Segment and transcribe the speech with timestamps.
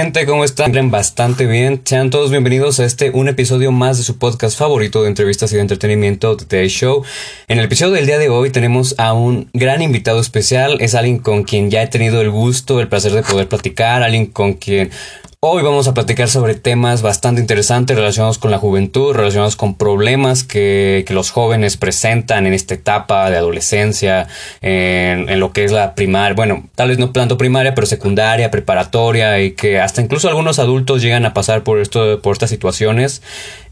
[0.00, 0.26] gente?
[0.26, 0.92] ¿Cómo están?
[0.92, 1.82] Bastante bien.
[1.84, 5.56] Sean todos bienvenidos a este, un episodio más de su podcast favorito de entrevistas y
[5.56, 7.02] de entretenimiento, The Today Show.
[7.48, 10.76] En el episodio del día de hoy tenemos a un gran invitado especial.
[10.80, 14.26] Es alguien con quien ya he tenido el gusto, el placer de poder platicar, alguien
[14.26, 14.92] con quien
[15.40, 20.42] Hoy vamos a platicar sobre temas bastante interesantes relacionados con la juventud, relacionados con problemas
[20.42, 24.26] que, los jóvenes presentan en esta etapa de adolescencia,
[24.62, 28.50] en, en, lo que es la primaria, bueno, tal vez no tanto primaria, pero secundaria,
[28.50, 33.22] preparatoria y que hasta incluso algunos adultos llegan a pasar por esto, por estas situaciones.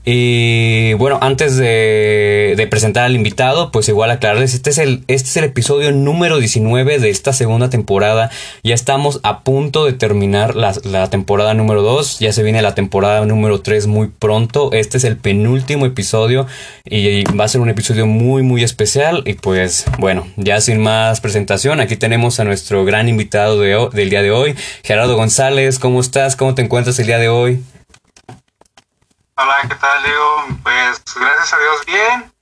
[0.08, 5.36] Y bueno, antes de, presentar al invitado, pues igual aclararles, este es, el, este es
[5.36, 8.30] el episodio número 19 de esta segunda temporada.
[8.62, 12.76] Ya estamos a punto de terminar la, la temporada número 2, ya se viene la
[12.76, 14.70] temporada número 3 muy pronto.
[14.72, 16.46] Este es el penúltimo episodio
[16.84, 19.24] y va a ser un episodio muy muy especial.
[19.26, 24.10] Y pues bueno, ya sin más presentación, aquí tenemos a nuestro gran invitado de, del
[24.10, 24.54] día de hoy,
[24.84, 25.80] Gerardo González.
[25.80, 26.36] ¿Cómo estás?
[26.36, 27.60] ¿Cómo te encuentras el día de hoy?
[29.38, 30.46] Hola, ¿qué tal, Diego?
[30.62, 32.32] Pues gracias a Dios bien.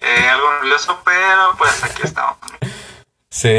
[0.00, 2.36] Eh, algo nervioso, pero pues aquí estamos.
[3.30, 3.48] Sí.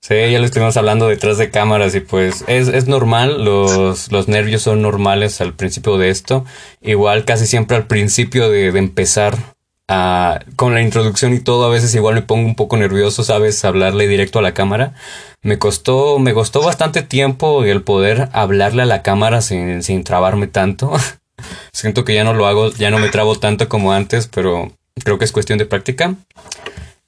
[0.00, 4.28] Sí, ya lo estuvimos hablando detrás de cámaras y pues es, es normal, los, los,
[4.28, 6.44] nervios son normales al principio de esto.
[6.82, 9.53] Igual casi siempre al principio de, de empezar
[9.88, 13.64] a, con la introducción y todo, a veces igual me pongo un poco nervioso, ¿sabes?
[13.64, 14.94] Hablarle directo a la cámara.
[15.42, 20.46] Me costó, me costó bastante tiempo el poder hablarle a la cámara sin, sin trabarme
[20.46, 20.92] tanto.
[21.72, 25.18] Siento que ya no lo hago, ya no me trabo tanto como antes, pero creo
[25.18, 26.14] que es cuestión de práctica.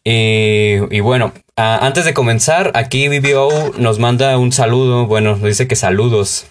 [0.09, 5.07] Y, bueno, antes de comenzar, aquí BBO nos manda un saludo.
[5.07, 6.47] Bueno, dice que saludos.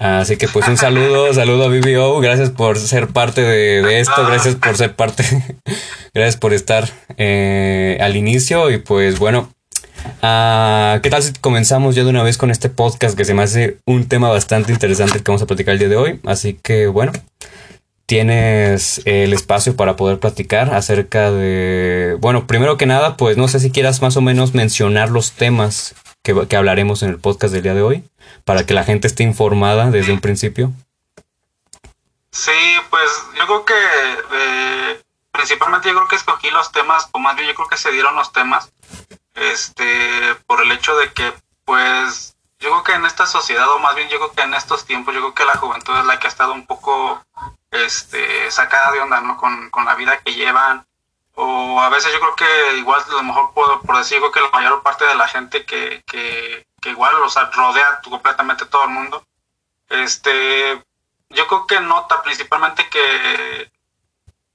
[0.00, 4.56] Así que pues un saludo, saludo a BBO, gracias por ser parte de, esto, gracias
[4.56, 5.24] por ser parte,
[6.14, 8.70] gracias por estar eh, al inicio.
[8.70, 9.52] Y pues bueno,
[10.22, 13.42] Ah, ¿Qué tal si comenzamos ya de una vez con este podcast que se me
[13.42, 16.20] hace un tema bastante interesante que vamos a platicar el día de hoy?
[16.24, 17.12] Así que bueno,
[18.06, 22.16] tienes el espacio para poder platicar acerca de...
[22.20, 25.94] Bueno, primero que nada, pues no sé si quieras más o menos mencionar los temas
[26.22, 28.04] que, hablaremos en el podcast del día de hoy,
[28.44, 30.72] para que la gente esté informada desde un principio.
[32.30, 32.52] Sí,
[32.90, 33.74] pues yo creo que
[34.32, 37.90] eh, principalmente yo creo que escogí los temas, o más bien yo creo que se
[37.90, 38.70] dieron los temas
[39.34, 41.32] este, por el hecho de que,
[41.64, 44.84] pues, yo creo que en esta sociedad, o más bien yo creo que en estos
[44.84, 47.24] tiempos, yo creo que la juventud es la que ha estado un poco,
[47.70, 49.36] este, sacada de onda, ¿no?
[49.38, 50.86] Con, con la vida que llevan,
[51.42, 54.32] o a veces yo creo que igual, a lo mejor puedo, por decir, yo creo
[54.32, 58.66] que la mayor parte de la gente que, que, que igual, o sea, rodea completamente
[58.66, 59.24] todo el mundo,
[59.88, 60.84] este,
[61.30, 63.70] yo creo que nota principalmente que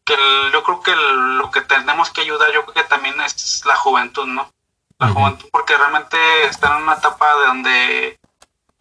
[0.06, 0.16] que
[0.54, 4.28] yo creo que lo que tenemos que ayudar, yo creo que también es la juventud,
[4.28, 4.54] ¿no?
[5.00, 8.20] la juventud porque realmente están en una etapa de donde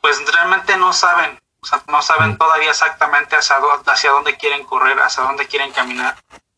[0.00, 5.00] pues realmente no saben, o sea, no saben todavía exactamente hacia, hacia dónde quieren correr,
[5.00, 6.14] hacia dónde quieren caminar.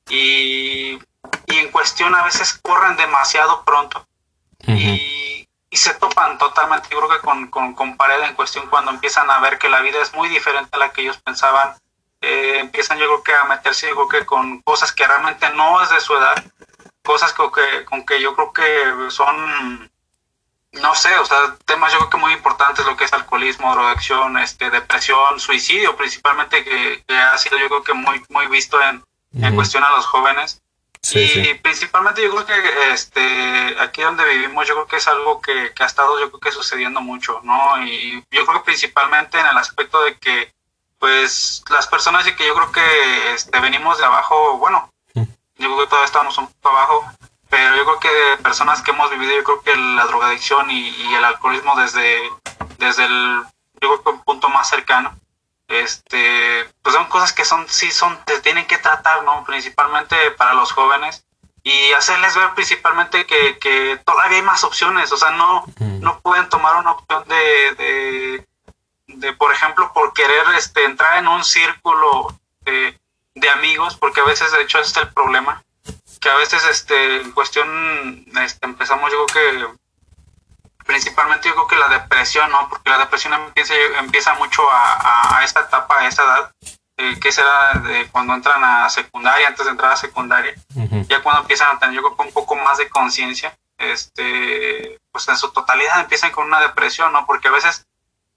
[0.08, 0.98] Y,
[1.46, 4.06] y en cuestión a veces corren demasiado pronto
[4.66, 8.90] y, y, se topan totalmente, yo creo que con, con, con, pared en cuestión cuando
[8.90, 11.76] empiezan a ver que la vida es muy diferente a la que ellos pensaban.
[12.20, 15.80] Eh, empiezan yo creo que a meterse yo creo que con cosas que realmente no
[15.82, 16.42] es de su edad
[17.06, 19.90] cosas con que, con que yo creo que son,
[20.72, 24.36] no sé, o sea, temas yo creo que muy importantes, lo que es alcoholismo, drogadicción,
[24.38, 29.54] este, depresión, suicidio principalmente, que, ha sido yo creo que muy, muy visto en, en
[29.54, 30.62] cuestión a los jóvenes.
[31.12, 35.72] Y principalmente yo creo que este aquí donde vivimos yo creo que es algo que,
[35.74, 37.82] que, ha estado yo creo que sucediendo mucho, ¿no?
[37.84, 40.52] Y yo creo que principalmente en el aspecto de que
[40.98, 45.24] pues las personas y que yo creo que este, venimos de abajo, bueno, yo
[45.56, 47.04] creo que todavía estamos un poco abajo,
[47.48, 51.24] pero yo creo que personas que hemos vivido, yo creo que la drogadicción y, el
[51.24, 52.30] alcoholismo desde,
[52.78, 53.42] desde el,
[53.80, 55.16] yo creo que un punto más cercano,
[55.68, 59.44] este, pues son cosas que son, sí son, se tienen que tratar, ¿no?
[59.44, 61.24] Principalmente para los jóvenes
[61.62, 66.48] y hacerles ver principalmente que, que todavía hay más opciones, o sea, no, no pueden
[66.48, 68.46] tomar una opción de, de,
[69.08, 72.96] de, por ejemplo, por querer este, entrar en un círculo de
[73.36, 75.62] de amigos, porque a veces de hecho ese es el problema,
[76.20, 79.78] que a veces este, en cuestión este, empezamos yo creo que
[80.86, 82.68] principalmente yo creo que la depresión, ¿no?
[82.68, 86.52] Porque la depresión empieza, empieza mucho a, a, esta etapa, a esta edad,
[86.96, 90.54] eh, que será de cuando entran a secundaria, antes de entrar a secundaria,
[91.08, 95.28] ya cuando empiezan a tener yo creo que un poco más de conciencia, este, pues
[95.28, 97.26] en su totalidad empiezan con una depresión, ¿no?
[97.26, 97.84] Porque a veces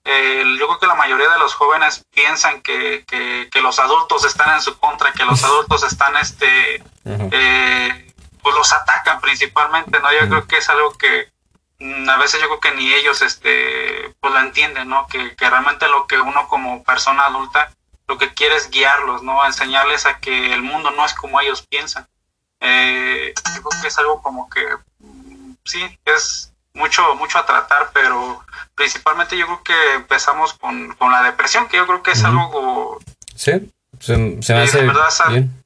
[0.03, 4.61] yo creo que la mayoría de los jóvenes piensan que, que, los adultos están en
[4.61, 10.11] su contra, que los adultos están, este, eh, pues los atacan principalmente, ¿no?
[10.11, 11.31] Yo creo que es algo que
[11.79, 15.07] a veces yo creo que ni ellos, este, pues lo entienden, ¿no?
[15.07, 17.71] Que, que realmente lo que uno como persona adulta
[18.09, 19.45] lo que quiere es guiarlos, ¿no?
[19.45, 22.07] Enseñarles a que el mundo no es como ellos piensan.
[22.59, 24.61] Eh, yo creo que es algo como que
[24.97, 28.43] mm, sí, es mucho, mucho a tratar, pero
[28.73, 32.99] principalmente yo creo que empezamos con, con la depresión, que yo creo que es algo...
[33.35, 34.89] Sí, se, me hace
[35.29, 35.58] bien.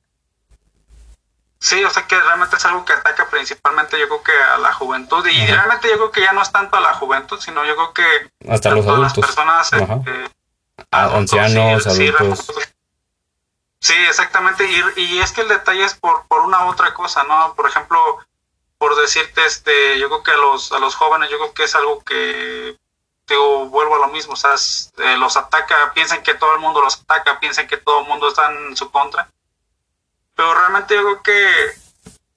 [1.63, 4.74] Sí, o sea que realmente es algo que ataca principalmente yo creo que a la
[4.74, 7.77] juventud y realmente yo creo que ya no es tanto a la juventud, sino yo
[7.77, 9.18] creo que hasta los adultos.
[9.18, 10.30] Las personas, este,
[10.92, 12.51] ancianos, adultos.
[13.80, 14.69] Sí, exactamente.
[14.69, 17.54] Y, y, es que el detalle es por, por una otra cosa, ¿no?
[17.56, 17.98] Por ejemplo,
[18.77, 21.75] por decirte, este, yo creo que a los, a los jóvenes, yo creo que es
[21.75, 22.77] algo que,
[23.25, 24.56] digo, vuelvo a lo mismo, o sea,
[24.98, 28.27] eh, los ataca, piensan que todo el mundo los ataca, piensan que todo el mundo
[28.27, 29.30] está en su contra.
[30.35, 31.65] Pero realmente yo creo que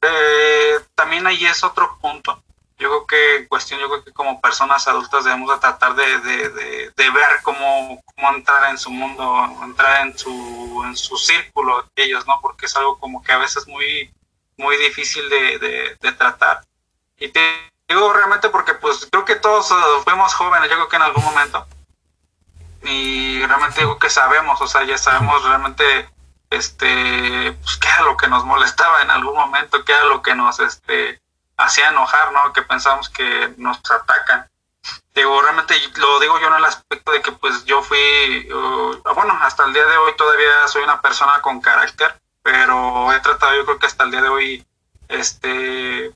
[0.02, 2.42] eh, también ahí es otro punto
[2.78, 6.90] yo creo que cuestión, yo creo que como personas adultas debemos de tratar de, de,
[6.94, 12.26] de, ver cómo, cómo, entrar en su mundo, entrar en su, en su círculo ellos,
[12.26, 12.38] ¿no?
[12.42, 14.12] Porque es algo como que a veces muy,
[14.58, 16.64] muy difícil de, tratar.
[17.18, 17.40] Y te
[17.88, 21.24] digo realmente porque pues creo que todos uh, fuimos jóvenes, yo creo que en algún
[21.24, 21.66] momento.
[22.82, 26.10] Y realmente digo que sabemos, o sea, ya sabemos realmente
[26.50, 30.34] este pues qué era lo que nos molestaba en algún momento, qué era lo que
[30.34, 31.20] nos este
[31.56, 32.52] hacía enojar, ¿no?
[32.52, 34.48] Que pensamos que nos atacan.
[35.14, 38.48] Digo, realmente lo digo yo en el aspecto de que pues yo fui,
[39.14, 43.56] bueno, hasta el día de hoy todavía soy una persona con carácter, pero he tratado
[43.56, 44.66] yo creo que hasta el día de hoy,
[45.08, 46.14] este,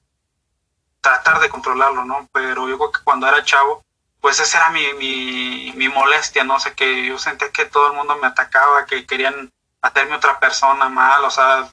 [1.01, 2.29] tratar de controlarlo, ¿no?
[2.33, 3.85] Pero yo creo que cuando era chavo,
[4.21, 6.57] pues esa era mi, mi, mi molestia, ¿no?
[6.57, 9.51] O sea, que yo sentía que todo el mundo me atacaba, que querían
[9.83, 11.69] hacerme otra persona mal, o sea,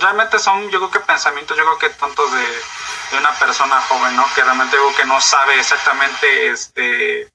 [0.00, 4.24] realmente son, yo creo que pensamientos, yo creo que tontos de, una persona joven, ¿no?
[4.34, 7.30] Que realmente digo que no sabe exactamente, este,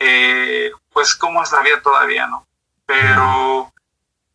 [0.00, 2.46] eh, pues cómo es la vida todavía, ¿no?
[2.84, 3.72] Pero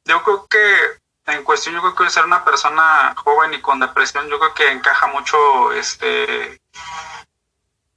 [0.06, 1.00] yo creo que
[1.34, 4.72] en cuestión, yo creo que ser una persona joven y con depresión, yo creo que
[4.72, 6.60] encaja mucho, este,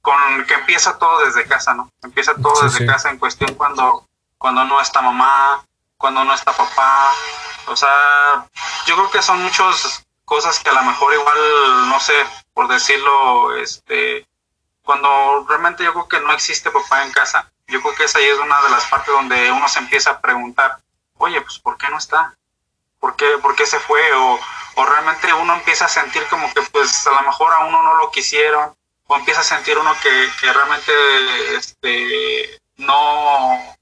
[0.01, 1.89] con que empieza todo desde casa, ¿no?
[2.03, 4.05] Empieza todo desde casa en cuestión cuando,
[4.37, 5.65] cuando no está mamá,
[6.03, 7.15] cuando no está papá,
[7.67, 8.45] o sea,
[8.85, 11.37] yo creo que son muchas cosas que a lo mejor igual,
[11.87, 12.13] no sé,
[12.53, 14.27] por decirlo, este,
[14.83, 18.25] cuando realmente yo creo que no existe papá en casa, yo creo que esa ahí
[18.25, 20.77] es una de las partes donde uno se empieza a preguntar,
[21.19, 22.35] oye, pues ¿por qué no está?
[22.99, 24.01] ¿Por qué, por qué se fue?
[24.11, 24.37] O,
[24.75, 27.95] o realmente uno empieza a sentir como que pues a lo mejor a uno no
[27.95, 28.75] lo quisieron,
[29.07, 33.77] o empieza a sentir uno que, que realmente este, no,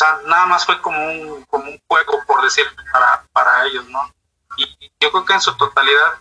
[0.00, 4.12] sea, nada más fue como un, como un juego, por decir, para, para ellos, ¿no?
[4.56, 6.20] Y yo creo que en su totalidad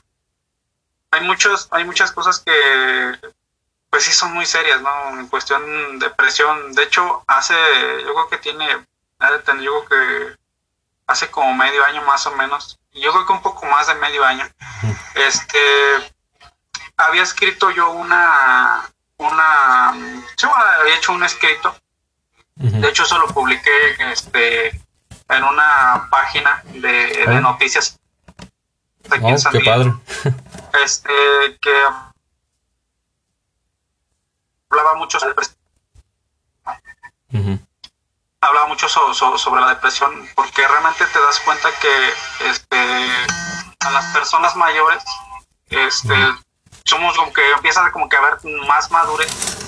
[1.12, 3.20] hay muchos, hay muchas cosas que
[3.90, 5.20] pues sí son muy serias, ¿no?
[5.20, 6.74] En cuestión de presión.
[6.74, 7.56] De hecho, hace,
[8.04, 10.38] yo creo que tiene, yo creo que
[11.08, 14.24] hace como medio año más o menos, yo creo que un poco más de medio
[14.24, 14.48] año,
[15.16, 16.14] este,
[16.98, 18.88] había escrito yo una,
[19.18, 19.94] una,
[20.38, 21.76] yo había hecho un escrito
[22.60, 23.72] de hecho, eso lo publiqué
[24.12, 24.70] este,
[25.30, 27.40] en una página de, ah.
[27.40, 27.98] noticias.
[29.10, 29.94] Aquí en oh, qué padre.
[30.84, 31.10] Este,
[31.62, 31.84] que
[34.70, 35.34] hablaba mucho sobre
[38.42, 42.78] hablaba mucho sobre la depresión porque realmente te das cuenta que este
[43.80, 45.04] a las personas mayores
[45.70, 46.16] este
[46.86, 48.38] somos como que empieza como que a ver
[48.68, 49.59] más madurez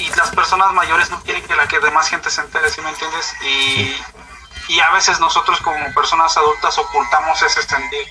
[0.00, 2.88] y las personas mayores no quieren que la que demás gente se entere, ¿sí me
[2.88, 3.34] entiendes?
[3.42, 3.94] Y,
[4.68, 8.08] y a veces nosotros como personas adultas ocultamos ese sentir,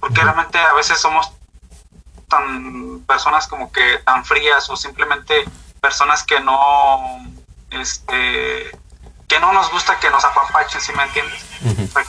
[0.00, 1.32] porque realmente a veces somos
[2.28, 5.44] tan personas como que tan frías o simplemente
[5.80, 7.20] personas que no,
[7.70, 8.70] este,
[9.26, 11.42] que no nos gusta que nos apapachen, ¿sí me entiendes?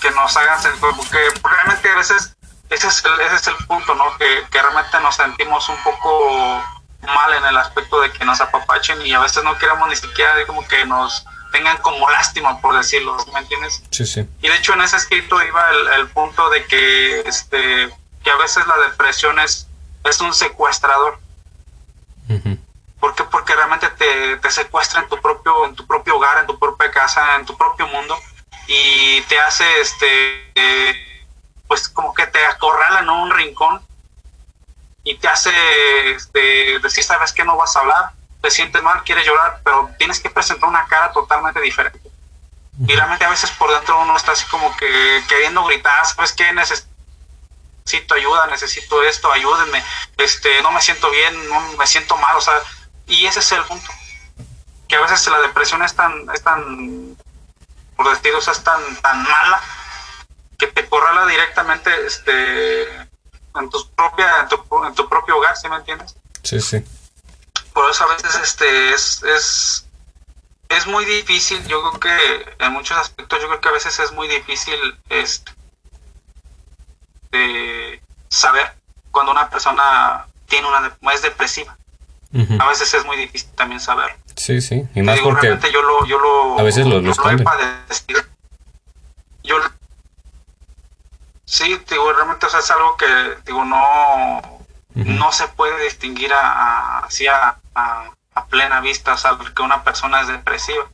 [0.02, 2.36] que nos hagan sentir, porque realmente a veces
[2.70, 4.18] ese es el, ese es el punto, ¿no?
[4.18, 6.62] Que, que realmente nos sentimos un poco
[7.06, 10.34] mal en el aspecto de que nos apapachen y a veces no queremos ni siquiera
[10.46, 13.82] como que nos tengan como lástima, por decirlo, ¿me entiendes?
[13.92, 14.28] Sí, sí.
[14.42, 17.90] Y de hecho en ese escrito iba el, punto de que, este,
[18.24, 19.68] que a veces la depresión es,
[20.04, 21.20] es un secuestrador.
[23.00, 23.24] ¿Por qué?
[23.26, 26.90] Porque realmente te, te, secuestra en tu propio, en tu propio hogar, en tu propia
[26.90, 28.18] casa, en tu propio mundo
[28.68, 30.96] y te hace, este, eh,
[31.68, 33.82] pues como que te acorrala en un rincón
[35.06, 35.52] y te hace
[36.12, 40.20] este, decir, sabes que no vas a hablar, te sientes mal, quieres llorar, pero tienes
[40.20, 42.00] que presentar una cara totalmente diferente.
[42.88, 46.52] Y realmente a veces por dentro uno está así como que queriendo gritar, ¿sabes qué?
[46.52, 49.82] Necesito ayuda, necesito esto, ayúdenme,
[50.18, 52.56] este, no me siento bien, no me siento mal, o sea,
[53.08, 53.90] y ese es el punto.
[54.38, 54.46] Que
[54.88, 57.16] que a veces la depresión es tan, es tan,
[57.96, 59.62] por decirlo, es tan, tan mala
[60.58, 63.05] que te corrala directamente este,
[63.60, 66.16] en, tus propia, en, tu, en tu propio hogar, ¿sí me entiendes?
[66.44, 66.84] Sí, sí.
[67.74, 69.86] Por eso a veces este, es, es,
[70.70, 74.12] es muy difícil, yo creo que en muchos aspectos, yo creo que a veces es
[74.12, 75.52] muy difícil este,
[77.32, 78.74] de saber
[79.12, 81.78] cuando una persona tiene una es depresiva.
[82.60, 84.18] A veces es muy difícil también saber.
[84.36, 84.86] Sí, sí.
[84.94, 87.14] Y más porque yo lo, yo lo, a veces lo, lo,
[89.44, 89.58] Yo
[91.46, 93.06] sí, digo, realmente o sea, es algo que
[93.46, 94.42] digo no
[94.96, 98.12] no se puede distinguir a, así a, a,
[98.50, 100.86] plena vista, o sea, que una persona es depresiva.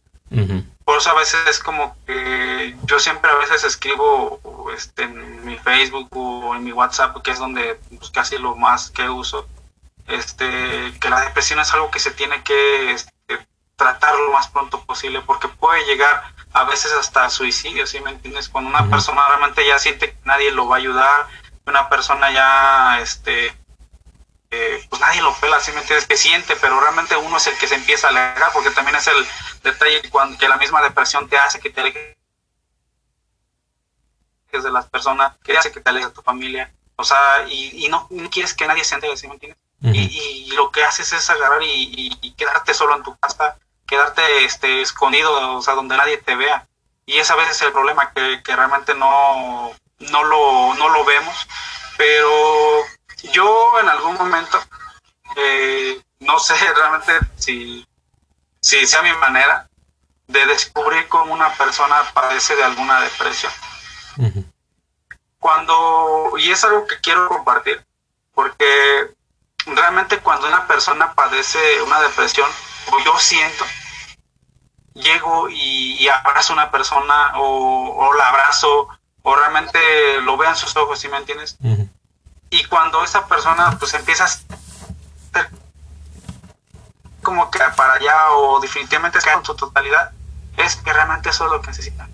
[0.83, 4.39] Por eso a veces es como que yo siempre a veces escribo
[4.75, 8.89] este, en mi Facebook o en mi WhatsApp, que es donde pues, casi lo más
[8.89, 9.47] que uso,
[10.07, 13.11] este, que la depresión es algo que se tiene que este,
[13.81, 16.23] tratar lo más pronto posible, porque puede llegar
[16.53, 18.47] a veces hasta suicidio, ¿sí me entiendes?
[18.47, 21.27] Cuando una persona realmente ya siente que nadie lo va a ayudar,
[21.65, 23.47] una persona ya, este,
[24.51, 26.05] eh, pues nadie lo pela, ¿sí me entiendes?
[26.05, 29.07] Que siente, pero realmente uno es el que se empieza a alejar, porque también es
[29.07, 29.27] el
[29.63, 32.15] detalle cuando, que la misma depresión te hace que te alejes
[34.51, 38.07] de las personas, que hace que te alejes de tu familia, o sea, y, no,
[38.29, 39.57] quieres que nadie se entere, ¿sí me entiendes?
[39.81, 43.57] y, lo que haces es agarrar y, quedarte solo en tu casa,
[43.91, 46.65] quedarte este, escondido, o sea, donde nadie te vea.
[47.05, 49.69] Y esa a veces es el problema, que, que realmente no,
[49.99, 51.35] no, lo, no lo vemos,
[51.97, 52.85] pero
[53.33, 54.57] yo en algún momento,
[55.35, 57.85] eh, no sé realmente si,
[58.61, 59.67] si sea mi manera
[60.27, 63.51] de descubrir cómo una persona padece de alguna depresión.
[65.37, 67.83] Cuando, y es algo que quiero compartir,
[68.33, 69.13] porque
[69.65, 72.49] realmente cuando una persona padece una depresión,
[72.91, 73.65] o yo siento,
[74.93, 78.89] llego y, abrazo a una persona, o, la abrazo,
[79.23, 79.79] o realmente
[80.21, 81.57] lo veo en sus ojos, ¿sí me entiendes?
[82.49, 85.49] Y cuando esa persona pues empieza a ser
[87.21, 90.11] como que para allá o definitivamente es en su totalidad,
[90.57, 92.09] es que realmente eso es lo que necesita.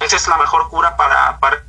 [0.00, 1.62] Esa es la mejor cura para, para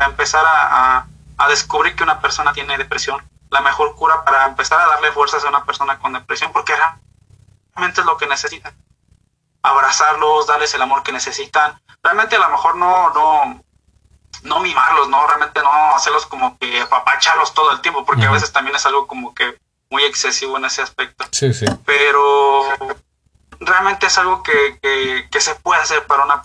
[0.00, 3.22] empezar a, a, descubrir que una persona tiene depresión.
[3.50, 6.74] La mejor cura para empezar a darle fuerzas a una persona con depresión, porque
[7.74, 8.74] realmente es lo que necesitan.
[9.64, 11.80] Abrazarlos, darles el amor que necesitan.
[12.02, 13.64] Realmente a lo mejor no, no,
[14.42, 18.52] no mimarlos, no realmente no hacerlos como que apapacharlos todo el tiempo, porque a veces
[18.52, 19.58] también es algo como que
[19.90, 21.24] muy excesivo en ese aspecto.
[21.32, 21.66] Sí, sí.
[21.86, 22.62] Pero
[23.60, 24.78] realmente es algo que,
[25.30, 26.42] que, se puede hacer para una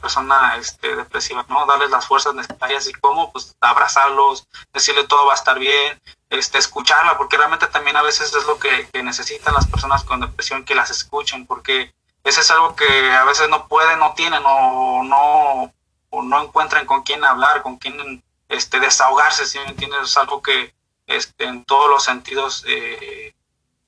[0.00, 1.66] persona este, depresiva, ¿no?
[1.66, 6.00] Darles las fuerzas necesarias y cómo, pues abrazarlos, decirle todo va a estar bien,
[6.30, 10.20] este, escucharla, porque realmente también a veces es lo que, que necesitan las personas con
[10.20, 11.94] depresión, que las escuchen, porque
[12.26, 15.72] eso es algo que a veces no pueden, no tienen o no
[16.10, 20.42] o no encuentran con quién hablar, con quién este, desahogarse, si me entiendes, es algo
[20.42, 20.74] que
[21.06, 23.34] este, en todos los sentidos eh,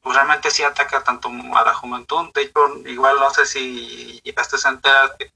[0.00, 2.30] pues realmente sí ataca tanto a la juventud.
[2.32, 5.32] De hecho, igual no sé si llegaste a enterarte,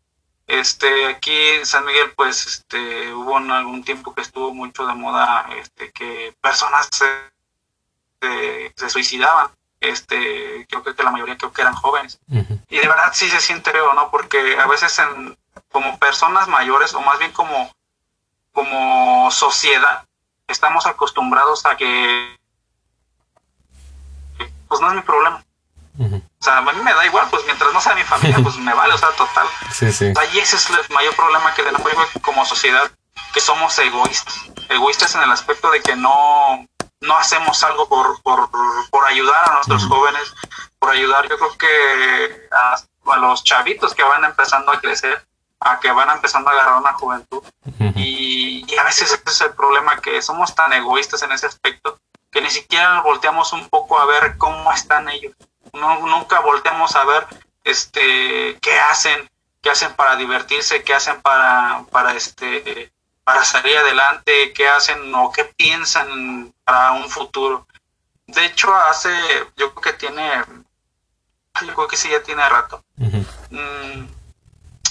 [0.46, 4.94] este, aquí en San Miguel, pues, este, hubo en algún tiempo que estuvo mucho de
[4.94, 9.50] moda, este, que personas se, se suicidaban.
[9.82, 12.20] Este, creo que la mayoría creo que eran jóvenes.
[12.68, 14.10] Y de verdad sí se siente feo, ¿no?
[14.10, 15.36] Porque a veces en,
[15.70, 17.70] como personas mayores o más bien como,
[18.52, 20.06] como sociedad
[20.46, 22.38] estamos acostumbrados a que
[24.68, 25.44] pues no es mi problema.
[25.98, 28.72] O sea, a mí me da igual, pues mientras no sea mi familia, pues me
[28.72, 29.46] vale, o sea, total.
[29.72, 30.12] Sí, sí.
[30.32, 32.90] y ese es el mayor problema que tenemos como sociedad,
[33.34, 34.34] que somos egoístas.
[34.68, 36.66] Egoístas en el aspecto de que no,
[37.02, 38.48] no hacemos algo por, por,
[38.90, 40.32] por ayudar a nuestros jóvenes,
[40.78, 45.26] por ayudar, yo creo que a, a, los chavitos que van empezando a crecer,
[45.60, 47.42] a que van empezando a agarrar una juventud.
[47.96, 51.98] y, a veces ese es el problema, que somos tan egoístas en ese aspecto,
[52.30, 55.34] que ni siquiera volteamos un poco a ver cómo están ellos.
[55.72, 57.26] No, nunca volteamos a ver
[57.64, 59.30] este qué hacen,
[59.60, 62.92] qué hacen para divertirse, qué hacen para, para este
[63.24, 67.66] para salir adelante, qué hacen o qué piensan para un futuro.
[68.26, 69.10] De hecho, hace,
[69.56, 70.44] yo creo que tiene,
[71.60, 72.82] yo creo que sí ya tiene rato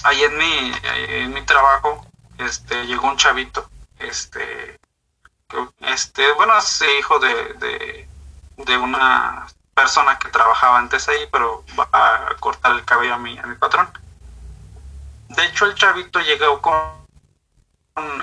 [0.04, 2.06] ahí en mi, en mi trabajo,
[2.38, 4.78] este, llegó un chavito, este,
[5.80, 8.06] este, bueno, es hijo de,
[8.56, 13.38] de, una persona que trabajaba antes ahí, pero va a cortar el cabello a mi,
[13.38, 13.88] a mi patrón.
[15.28, 17.01] De hecho, el chavito llegó con,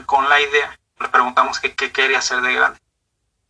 [0.05, 2.79] con, la idea, le preguntamos qué quería hacer de grande,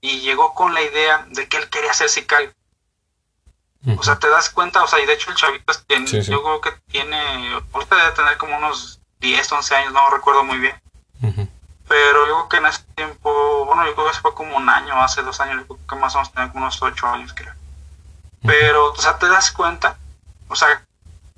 [0.01, 2.53] y llegó con la idea de que él quería ser sicario.
[3.97, 6.61] O sea, te das cuenta, o sea, y de hecho el chavito tiene, yo creo
[6.61, 7.17] que tiene,
[7.71, 10.75] ahorita debe tener como unos 10, 11 años, no recuerdo muy bien.
[11.87, 15.01] Pero yo creo que en ese tiempo, bueno, yo creo que fue como un año,
[15.01, 17.53] hace dos años, yo creo que más o menos tenía como unos 8 años, creo.
[18.43, 19.97] Pero, o sea, te das cuenta,
[20.49, 20.85] o sea,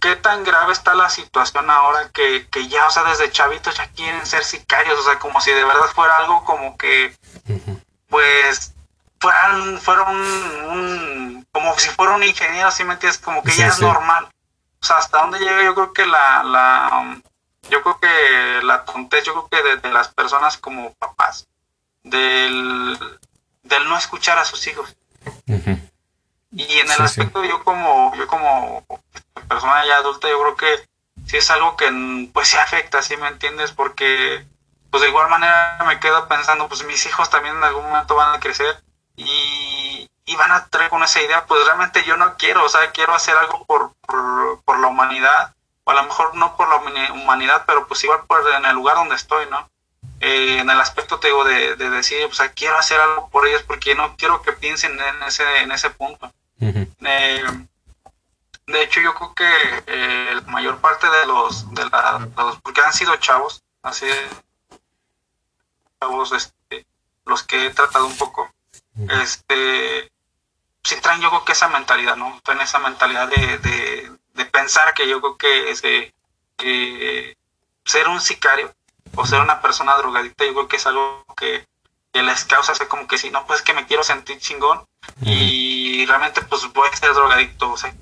[0.02, 3.88] qué tan grave está la situación ahora que, que ya, o sea, desde chavitos ya
[3.90, 7.16] quieren ser sicarios, o sea, como si de verdad fuera algo como que,
[8.10, 8.74] pues,
[9.20, 13.20] fueran, fueron un, como si fuera un ingeniero, así me entiendes?
[13.20, 14.28] Como que ya es normal.
[14.82, 17.22] O sea, hasta dónde llega yo creo que la, la,
[17.70, 21.48] yo creo que la tontez, yo creo que de, las personas como papás,
[22.04, 22.98] del,
[23.62, 24.96] del no escuchar a sus hijos.
[26.52, 28.86] Y en el aspecto yo como, yo como
[29.48, 30.90] persona ya adulta, yo creo que
[31.26, 33.72] sí es algo que pues sí afecta, ¿sí me entiendes?
[33.72, 34.46] Porque
[34.90, 38.36] pues de igual manera me quedo pensando, pues mis hijos también en algún momento van
[38.36, 38.84] a crecer
[39.16, 42.92] y, y van a traer con esa idea, pues realmente yo no quiero, o sea,
[42.92, 43.94] quiero hacer algo por,
[44.66, 45.56] por, la humanidad,
[45.86, 48.96] o a lo mejor no por la humanidad, pero pues igual por en el lugar
[48.96, 49.70] donde estoy, ¿no?
[50.20, 53.48] Eh, en el aspecto te digo de, de decir, o sea, quiero hacer algo por
[53.48, 56.32] ellos porque no quiero que piensen en ese, en ese punto.
[56.62, 57.44] Eh,
[58.68, 62.94] de hecho, yo creo que eh, la mayor parte de los, de los, porque han
[62.94, 64.06] sido chavos, así
[66.00, 66.86] chavos, este,
[67.26, 68.50] los que he tratado un poco,
[69.22, 70.12] este,
[70.84, 72.40] sí traen yo creo que esa mentalidad, ¿no?
[72.44, 76.14] Traen esa mentalidad de, de, de pensar que yo creo que es que
[77.86, 78.74] ser un sicario
[79.16, 81.68] o ser una persona drogadicta, yo creo que es algo que,
[82.14, 84.86] les causa como que si no, pues que me quiero sentir chingón
[85.22, 85.61] y
[86.06, 87.94] realmente pues voy a ser drogadicto, o sea,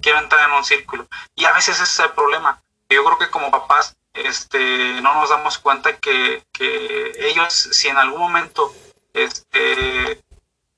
[0.00, 1.08] quiero entrar en un círculo.
[1.34, 2.62] Y a veces ese es el problema.
[2.88, 7.96] Yo creo que como papás este, no nos damos cuenta que, que ellos, si en
[7.96, 8.72] algún momento,
[9.12, 10.22] este,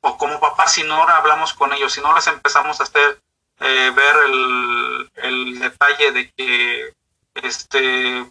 [0.01, 3.21] o como papás, si no hablamos con ellos, si no les empezamos a hacer
[3.61, 6.95] eh, ver el, el, detalle de que,
[7.35, 8.31] este,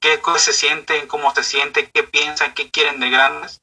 [0.00, 3.62] qué se sienten, cómo se sienten, qué piensan, qué quieren de grandes.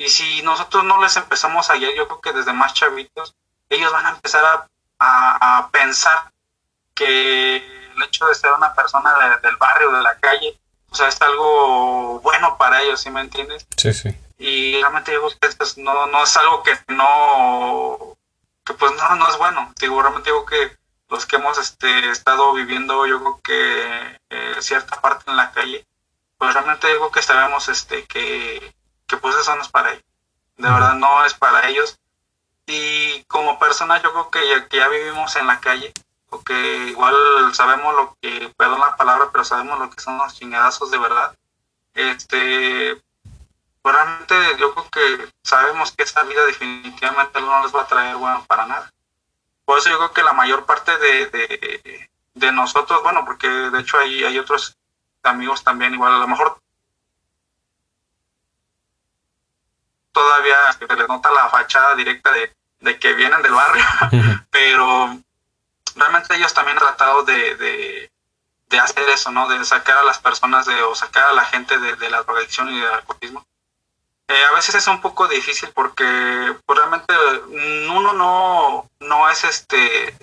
[0.00, 3.34] Y si nosotros no les empezamos a yo creo que desde más chavitos,
[3.68, 6.30] ellos van a empezar a a, pensar
[6.94, 10.58] que el hecho de ser una persona del barrio, de la calle,
[10.90, 13.66] o sea, es algo bueno para ellos, ¿sí me entiendes?
[13.76, 14.16] Sí, sí.
[14.38, 18.16] Y realmente digo que esto no, no es algo que no,
[18.64, 19.72] que pues no, no es bueno.
[19.78, 20.76] Digo, realmente digo que
[21.08, 25.86] los que hemos este, estado viviendo, yo creo que eh, cierta parte en la calle,
[26.38, 28.74] pues realmente digo que sabemos este, que,
[29.10, 30.04] que pues eso no es para ellos.
[30.56, 31.98] De verdad no es para ellos
[32.66, 35.92] y como personas yo creo que ya, que ya vivimos en la calle,
[36.28, 37.14] o que igual
[37.52, 41.34] sabemos lo que, perdón la palabra, pero sabemos lo que son los chingadazos de verdad.
[41.94, 43.02] Este,
[43.82, 48.16] pues realmente yo creo que sabemos que esta vida definitivamente no les va a traer
[48.16, 48.92] bueno para nada.
[49.64, 53.98] Por eso yo creo que la mayor parte de, de, nosotros, bueno, porque de hecho
[53.98, 54.76] hay, hay otros
[55.24, 56.60] amigos también, igual a lo mejor
[60.12, 63.84] todavía se les nota la fachada directa de, de que vienen del barrio,
[64.50, 65.16] pero
[65.94, 68.10] realmente ellos también han tratado de, de,
[68.80, 69.48] hacer eso, ¿no?
[69.48, 72.80] De sacar a las personas de, o sacar a la gente de, la drogadicción y
[72.80, 73.44] del alcoholismo.
[74.28, 77.12] Eh, a veces es un poco difícil porque pues, realmente
[77.90, 80.16] uno no, no es este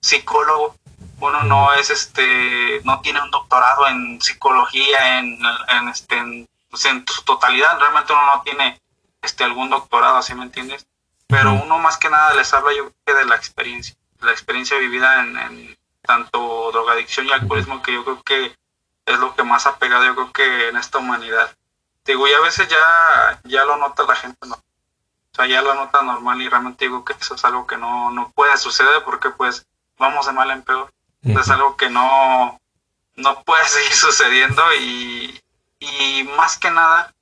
[0.00, 0.76] psicólogo,
[1.18, 6.84] uno no es este, no tiene un doctorado en psicología en, en este, en, pues,
[6.84, 8.80] en su totalidad, realmente uno no tiene
[9.24, 10.86] este algún doctorado, ¿sí me entiendes?
[11.26, 14.78] pero uno más que nada les habla yo creo que de la experiencia, la experiencia
[14.78, 18.56] vivida en, tanto drogadicción y alcoholismo que yo creo que
[19.06, 21.56] es lo que más ha pegado yo creo que en esta humanidad.
[22.04, 24.54] Digo, y a veces ya, ya lo nota la gente, ¿no?
[24.54, 28.10] O sea, ya lo nota normal y realmente digo que eso es algo que no,
[28.10, 29.66] no puede suceder porque pues
[29.98, 30.92] vamos de mal en peor.
[31.22, 32.60] Es algo que no,
[33.16, 35.40] no puede seguir sucediendo y,
[35.80, 37.14] y más que nada,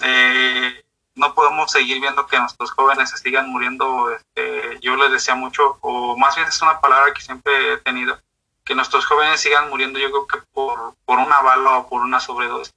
[0.00, 0.81] eh,
[1.14, 4.10] no podemos seguir viendo que nuestros jóvenes se sigan muriendo.
[4.10, 8.18] Este, yo les decía mucho, o más bien es una palabra que siempre he tenido,
[8.64, 12.20] que nuestros jóvenes sigan muriendo, yo creo que por, por una bala o por una
[12.20, 12.74] sobredosis.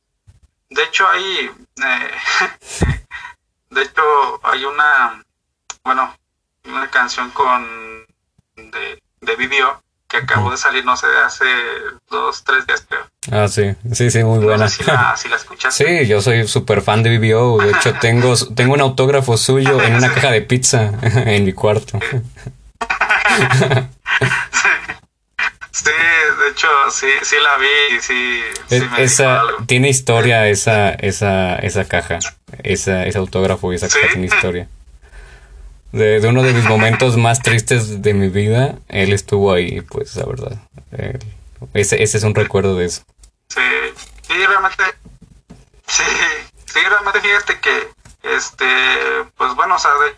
[0.69, 1.51] De hecho, hay,
[1.85, 2.11] eh,
[3.69, 5.23] de hecho, hay una,
[5.83, 6.15] bueno,
[6.65, 8.05] una canción con
[8.55, 9.81] de, de Vivio
[10.15, 11.45] que acabó de salir, no sé, hace
[12.09, 13.01] dos, tres días creo.
[13.31, 14.67] Ah, sí, sí, sí, muy buena.
[14.67, 15.37] si, la, si la
[15.71, 17.61] Sí, yo soy súper fan de BBO.
[17.61, 21.99] De hecho, tengo, tengo un autógrafo suyo en una caja de pizza en mi cuarto.
[25.71, 30.91] sí, de hecho, sí, sí la vi y sí, sí me esa, Tiene historia esa,
[30.91, 32.19] esa, esa caja.
[32.63, 34.67] Esa, ese autógrafo y esa caja tiene historia.
[35.95, 40.25] De, uno de mis momentos más tristes de mi vida, él estuvo ahí, pues la
[40.25, 40.57] verdad.
[41.73, 43.03] ese, ese es un recuerdo de eso.
[43.47, 43.61] Sí,
[44.21, 44.83] sí, realmente,
[45.87, 46.03] sí,
[46.65, 47.87] sí, realmente fíjate que,
[48.23, 48.65] este,
[49.37, 50.17] pues bueno, o sea, de,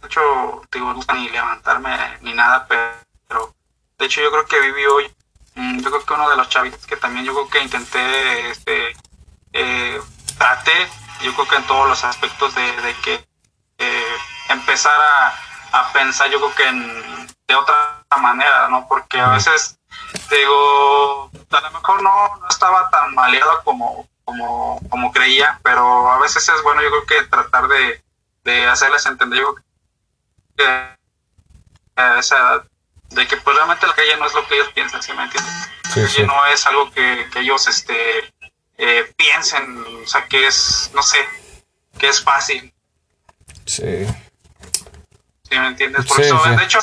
[0.00, 1.90] de hecho, digo, no gusta ni levantarme
[2.22, 3.54] ni nada, pero
[3.98, 5.12] de hecho yo creo que viví hoy,
[5.56, 8.96] mm, yo creo que uno de los chavitos que también yo creo que intenté, este,
[9.52, 10.00] eh,
[10.38, 10.72] traté,
[11.22, 13.24] yo creo que en todos los aspectos de, que
[13.78, 14.16] eh,
[14.48, 14.92] empezar
[15.72, 18.86] a, pensar, yo creo que en, de otra manera, ¿no?
[18.88, 19.78] Porque a veces,
[20.30, 26.18] digo, a lo mejor no, no estaba tan maleado como, como, como creía, pero a
[26.18, 28.02] veces es bueno, yo creo que tratar de,
[28.44, 29.54] de hacerles entender, yo
[30.56, 30.64] que
[31.96, 32.64] a esa edad,
[33.10, 35.52] de que pues realmente la calle no es lo que ellos piensan, ¿sí me entiendes?
[35.84, 38.32] la calle no es algo que, que ellos, este,
[38.82, 41.18] eh, piensen, o sea, que es, no sé,
[41.98, 42.72] que es fácil.
[43.66, 44.06] Sí.
[45.42, 46.06] ¿Sí me entiendes?
[46.06, 46.78] Por eso, de hecho,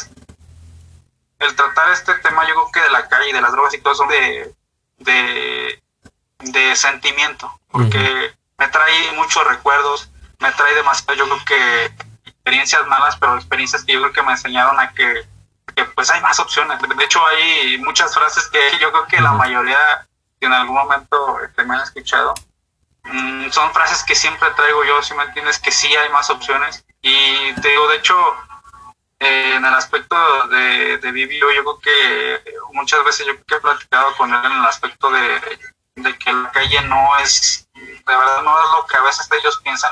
[1.39, 3.79] el tratar este tema, yo creo que de la calle y de las drogas y
[3.79, 4.53] todo eso, de,
[4.99, 5.83] de,
[6.39, 13.17] de sentimiento, porque me trae muchos recuerdos, me trae demasiado, yo creo que experiencias malas,
[13.17, 15.25] pero experiencias que yo creo que me enseñaron a que,
[15.75, 16.79] que pues hay más opciones.
[16.79, 20.07] De hecho, hay muchas frases que yo creo que la mayoría
[20.39, 22.33] que en algún momento este, me han escuchado,
[23.03, 26.85] mm, son frases que siempre traigo yo, si me entiendes, que sí hay más opciones.
[27.01, 28.15] Y te digo, de hecho,
[29.19, 30.15] eh, en el aspecto
[30.47, 34.45] de, de Vivio, yo creo que muchas veces yo creo que he platicado con él
[34.45, 35.41] en el aspecto de,
[35.97, 39.59] de que la calle no es, de verdad no es lo que a veces ellos
[39.63, 39.91] piensan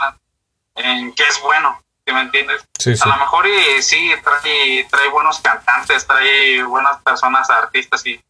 [0.76, 2.64] en, que es bueno, si me entiendes?
[3.02, 8.24] A lo mejor y sí, trae, trae buenos cantantes, trae buenas personas, artistas y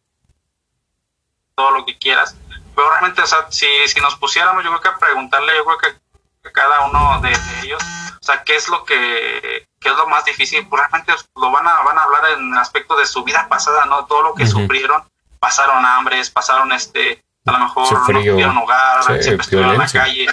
[1.56, 2.36] todo lo que quieras.
[2.74, 5.78] Pero realmente, o sea, si, si nos pusiéramos, yo creo que a preguntarle, yo creo
[5.78, 7.82] que cada uno de, ellos,
[8.20, 11.66] o sea, qué es lo que qué es lo más difícil, pues realmente lo van
[11.66, 14.06] a, van a hablar en el aspecto de su vida pasada, ¿no?
[14.06, 15.04] Todo lo que sufrieron,
[15.38, 20.26] pasaron hambres, pasaron este, a lo mejor no tuvieron hogar, siempre estuvieron en la calle.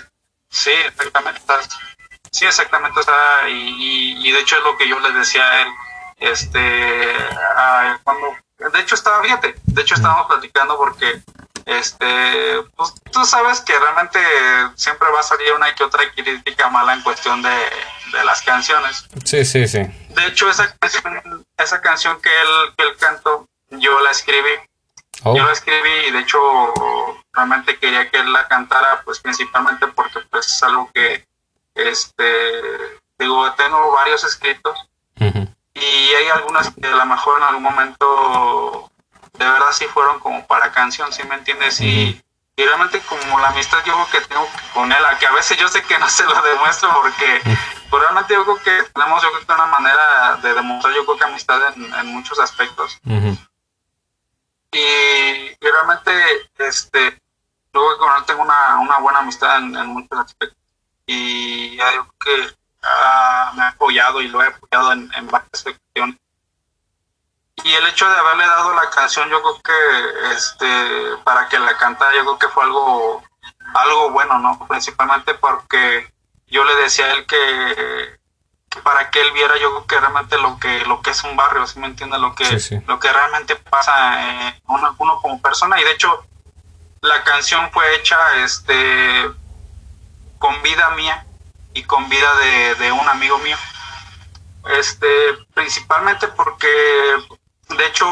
[0.49, 1.41] Sí, exactamente.
[2.31, 2.99] Sí, exactamente.
[2.99, 5.67] O sea, y, y, de hecho es lo que yo les decía a él,
[6.17, 7.13] este,
[8.03, 8.35] cuando
[8.71, 11.21] de hecho estaba, fíjate, de hecho estábamos platicando porque
[11.65, 14.19] este, pues tú sabes que realmente
[14.75, 17.49] siempre va a salir una que otra crítica mala en cuestión de,
[18.25, 19.07] las canciones.
[19.23, 19.79] Sí, sí, sí.
[20.09, 24.51] De hecho, esa canción, esa canción que él, que él cantó, yo la escribí.
[25.23, 25.35] Oh.
[25.35, 26.39] Yo la escribí y de hecho
[27.31, 31.25] realmente quería que él la cantara, pues principalmente porque pues es algo que,
[31.73, 32.61] este,
[33.17, 34.77] digo, tengo varios escritos
[35.73, 38.91] y hay algunas que a lo mejor en algún momento
[39.33, 41.81] de verdad sí fueron como para canción, ¿sí me entiendes?
[41.81, 42.19] y,
[42.55, 45.67] realmente como la amistad yo creo que tengo con él, a que a veces yo
[45.67, 47.41] sé que no se lo demuestro porque
[47.89, 51.17] pues realmente yo creo que tenemos yo creo que una manera de demostrar yo creo
[51.17, 52.99] que amistad en, muchos aspectos.
[54.71, 56.11] y, realmente
[56.59, 57.21] este
[57.73, 60.57] yo con él tengo una, una buena amistad en, muchos aspectos
[61.07, 62.55] y yo creo que
[63.53, 66.17] me ha apoyado y lo he apoyado en, varias cuestiones.
[67.63, 71.77] Y el hecho de haberle dado la canción, yo creo que este para que la
[71.77, 73.23] cantara, yo creo que fue algo
[73.73, 74.67] algo bueno, ¿no?
[74.67, 76.11] Principalmente porque
[76.47, 78.19] yo le decía a él que,
[78.83, 81.65] para que él viera yo creo que realmente lo que lo que es un barrio,
[81.67, 82.45] si me entiende lo que
[82.87, 86.25] lo que realmente pasa eh, uno, uno como persona y de hecho
[87.01, 89.31] la canción fue hecha este
[90.39, 91.25] con vida mía
[91.73, 92.29] y con vida
[92.79, 93.57] de, un amigo mío.
[94.79, 95.07] Este,
[95.53, 96.67] principalmente porque,
[97.69, 98.05] de hecho,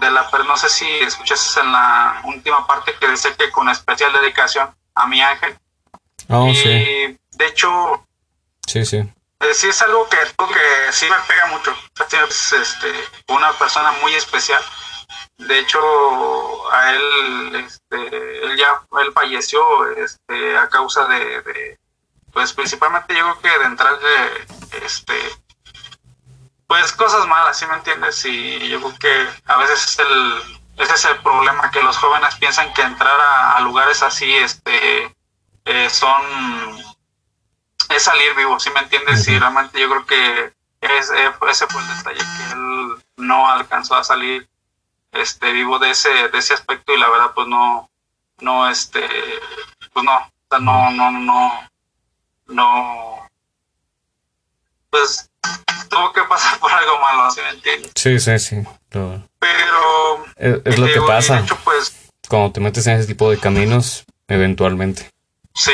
[0.00, 4.12] de la, no sé si escuchaste en la última parte que dice que con especial
[4.12, 5.56] dedicación a mi ángel.
[6.28, 7.18] Oh, y sí.
[7.32, 8.04] de hecho,
[8.66, 8.96] sí, sí.
[8.96, 11.76] Eh, sí es algo que, que sí me pega mucho.
[12.22, 12.92] Es este,
[13.28, 14.62] una persona muy especial.
[15.38, 15.80] De hecho,
[16.72, 19.62] a él, este, él ya, él falleció,
[19.96, 21.78] este, a causa de
[22.34, 25.14] pues principalmente yo creo que de entrar de, este,
[26.66, 28.24] pues cosas malas, ¿sí me entiendes?
[28.24, 30.42] Y yo creo que a veces es el,
[30.76, 35.14] ese es el problema, que los jóvenes piensan que entrar a, lugares así, este,
[35.64, 36.22] eh, son,
[37.88, 39.26] es salir vivo, ¿sí me entiendes?
[39.28, 43.94] Y realmente yo creo que es, eh, ese fue el detalle, que él no alcanzó
[43.94, 44.48] a salir,
[45.12, 47.88] este, vivo de ese, de ese aspecto y la verdad, pues no,
[48.40, 49.08] no, este,
[49.92, 51.70] pues no, no, no, no,
[52.46, 53.28] no,
[54.90, 55.30] pues
[55.88, 57.92] tuvo que pasar por algo malo, ¿sí me entiendes?
[57.94, 58.62] Sí, sí, sí.
[58.88, 61.44] Pero es, lo que pasa.
[61.64, 65.10] pues, Cuando te metes en ese tipo de caminos, eventualmente.
[65.54, 65.72] Sí.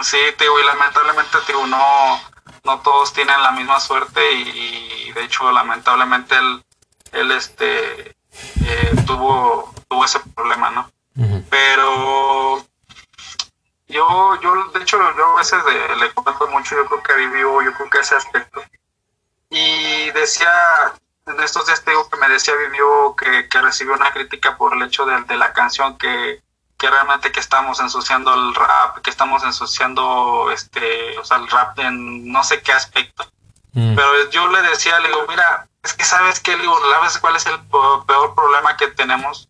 [0.00, 2.20] Sí, digo, y lamentablemente, digo, no,
[2.64, 6.64] no todos tienen la misma suerte y, de hecho, lamentablemente él,
[7.12, 10.90] él este, eh, tuvo, tuvo ese problema, ¿no?
[11.50, 12.64] Pero
[13.88, 15.62] yo, yo, de hecho, yo a veces
[15.98, 18.62] le comento mucho, yo creo que vivió, yo creo que ese aspecto.
[19.50, 20.52] Y decía,
[21.26, 24.74] en estos días te digo que me decía Vivió que, que recibió una crítica por
[24.74, 26.42] el hecho de, de la canción que,
[26.76, 31.78] que realmente que estamos ensuciando el rap, que estamos ensuciando este, o sea, el rap
[31.78, 33.24] en no sé qué aspecto.
[33.72, 33.94] Mm.
[33.94, 37.36] Pero yo le decía, le digo, mira, es que sabes que, le digo, ¿sabes cuál
[37.36, 39.48] es el peor problema que tenemos?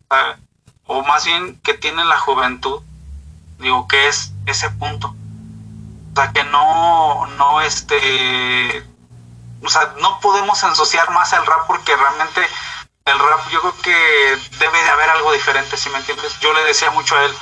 [0.86, 2.80] O más bien que tiene la juventud,
[3.58, 5.14] digo, que es ese punto.
[6.12, 8.84] O sea, que no, no, este,
[9.62, 12.46] o sea, no podemos ensuciar más el rap porque realmente
[13.04, 16.38] el rap yo creo que debe de haber algo diferente, si me entiendes?
[16.40, 17.34] Yo le decía mucho a él,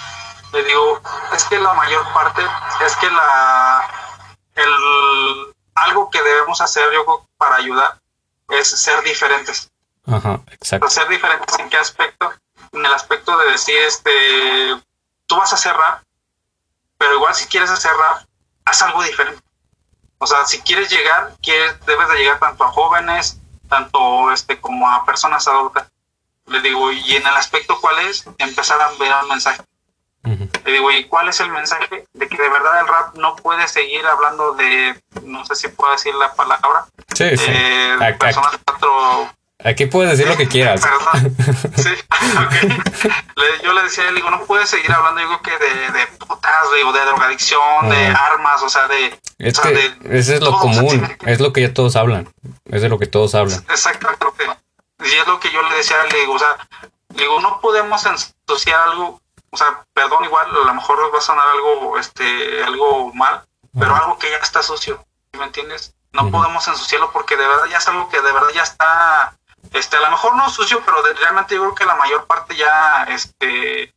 [0.53, 1.01] le digo,
[1.33, 2.43] es que la mayor parte,
[2.85, 3.89] es que la,
[4.55, 8.01] el, algo que debemos hacer yo creo, para ayudar
[8.49, 9.71] es ser diferentes.
[10.07, 10.89] Ajá, exacto.
[10.89, 12.33] Ser diferentes en qué aspecto?
[12.73, 14.81] En el aspecto de decir, este,
[15.27, 16.03] tú vas a hacer rap,
[16.99, 18.23] pero igual si quieres hacer rap,
[18.65, 19.43] haz algo diferente.
[20.19, 24.89] O sea, si quieres llegar, quieres, debes de llegar tanto a jóvenes, tanto este como
[24.89, 25.89] a personas adultas.
[26.47, 28.25] Le digo, ¿y en el aspecto cuál es?
[28.39, 29.63] Empezar a ver el mensaje.
[30.65, 32.05] Le digo, ¿y cuál es el mensaje?
[32.13, 35.93] De que de verdad el rap no puede seguir hablando de, no sé si puedo
[35.93, 37.45] decir la palabra, sí, sí.
[37.47, 38.59] Eh, personas
[39.65, 40.83] Aquí puedes decir lo que quieras.
[41.77, 41.91] Sí,
[43.63, 46.71] yo le decía a él, digo, no puedes seguir hablando, digo que de, de putas,
[46.71, 49.19] de, de drogadicción, de armas, o sea, de...
[49.39, 52.29] Es que eso es lo común, es lo que ya todos hablan,
[52.67, 53.65] es de lo que todos hablan.
[53.69, 54.27] Exactamente.
[55.01, 56.57] Y es lo que yo le decía, le digo, o sea,
[57.11, 61.47] digo, no podemos ensuciar algo, o sea, perdón, igual, a lo mejor va a sonar
[61.49, 63.43] algo, este, algo mal,
[63.79, 65.05] pero algo que ya está sucio,
[65.39, 65.95] ¿me entiendes?
[66.13, 69.37] No podemos ensuciarlo porque de verdad ya es algo que de verdad ya está
[69.73, 73.07] este, a lo mejor no sucio, pero realmente yo creo que la mayor parte ya,
[73.09, 73.95] este,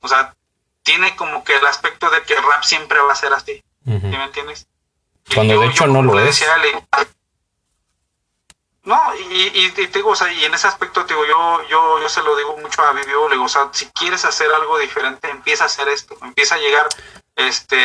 [0.00, 0.34] o sea,
[0.82, 4.24] tiene como que el aspecto de que el rap siempre va a ser así, me
[4.24, 4.66] entiendes?
[5.34, 6.44] Cuando de hecho no lo es.
[8.84, 12.08] no, y, y, te digo, o sea, y en ese aspecto, digo, yo, yo, yo
[12.08, 15.28] se lo digo mucho a Vivio, le digo, o sea, si quieres hacer algo diferente,
[15.28, 16.88] empieza a hacer esto, empieza a llegar
[17.38, 17.76] este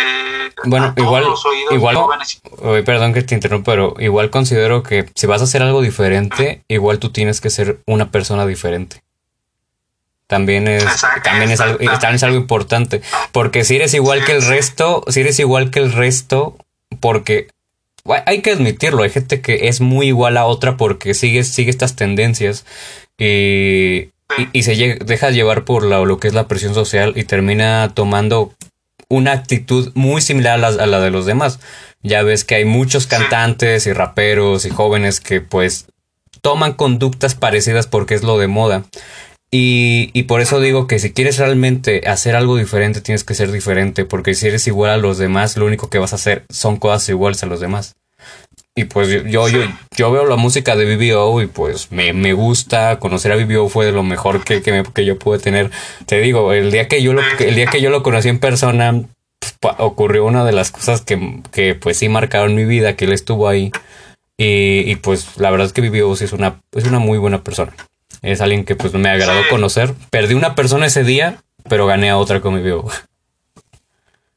[0.66, 1.26] bueno igual
[1.72, 1.98] igual
[2.84, 7.00] perdón que te interrumpa pero igual considero que si vas a hacer algo diferente igual
[7.00, 9.04] tú tienes que ser una persona diferente.
[10.28, 10.86] También es
[11.24, 15.22] también es algo también es algo importante porque si eres igual que el resto si
[15.22, 16.58] eres igual que el resto
[17.00, 17.50] porque
[18.26, 21.96] hay que admitirlo hay gente que es muy igual a otra porque sigue sigue estas
[21.96, 22.66] tendencias
[23.18, 24.10] y
[24.52, 28.54] y, se deja llevar por lo que es la presión social y termina tomando
[29.13, 31.60] una actitud muy similar a la, de los demás.
[32.02, 35.88] Ya ves que hay muchos cantantes y raperos y jóvenes que pues
[36.41, 38.84] toman conductas parecidas porque es lo de moda.
[39.52, 43.52] Y, y, por eso digo que si quieres realmente hacer algo diferente, tienes que ser
[43.52, 46.78] diferente, porque si eres igual a los demás, lo único que vas a hacer son
[46.78, 47.95] cosas iguales a los demás.
[48.75, 49.62] Y pues yo, yo,
[49.95, 52.97] yo, veo la música de BBO y pues me, me gusta.
[52.99, 55.69] Conocer a BBO fue de lo mejor que, que, que, yo pude tener.
[56.07, 59.03] Te digo, el día que yo lo, el día que yo lo conocí en persona,
[59.59, 63.13] pues, ocurrió una de las cosas que, que pues sí marcaron mi vida, que él
[63.13, 63.71] estuvo ahí.
[64.38, 67.43] Y, y pues la verdad es que BBO sí es una, es una muy buena
[67.43, 67.75] persona.
[68.23, 69.93] Es alguien que pues me agradó conocer.
[70.09, 72.89] Perdí una persona ese día, pero gané a otra con BBO.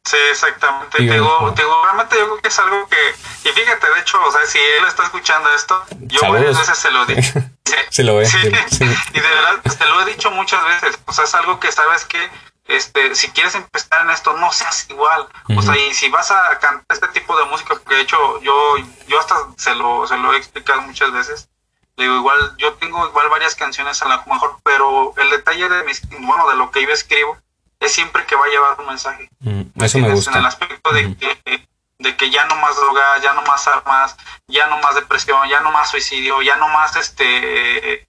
[0.07, 1.03] Sí, exactamente.
[1.03, 4.47] digo, digo, realmente yo creo que es algo que, y fíjate, de hecho, o sea,
[4.47, 7.43] si él está escuchando esto, yo varias veces se lo dije.
[7.91, 8.27] Sí, lo ve.
[8.27, 8.39] Sí.
[8.39, 10.99] y de verdad, te lo he dicho muchas veces.
[11.07, 12.31] O sea, es algo que sabes que,
[12.69, 15.27] este, si quieres empezar en esto, no seas igual.
[15.57, 18.77] O sea, y si vas a cantar este tipo de música, porque de hecho yo,
[19.09, 21.49] yo hasta se lo, se lo he explicado muchas veces.
[21.97, 26.03] Digo, igual, yo tengo igual varias canciones a lo mejor, pero el detalle de mis,
[26.21, 27.39] bueno, de lo que yo escribo,
[27.81, 29.29] es siempre que va a llevar un mensaje.
[29.41, 30.33] Mm, eso me gusta.
[30.33, 34.17] En el aspecto de, que, de que ya no más droga, ya no más armas,
[34.49, 38.09] ya no más depresión, ya no más suicidio, ya no más este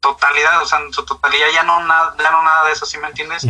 [0.00, 2.98] totalidad, o sea, en su totalidad ya no nada, ya no nada de eso, ¿sí
[2.98, 3.46] me entiendes?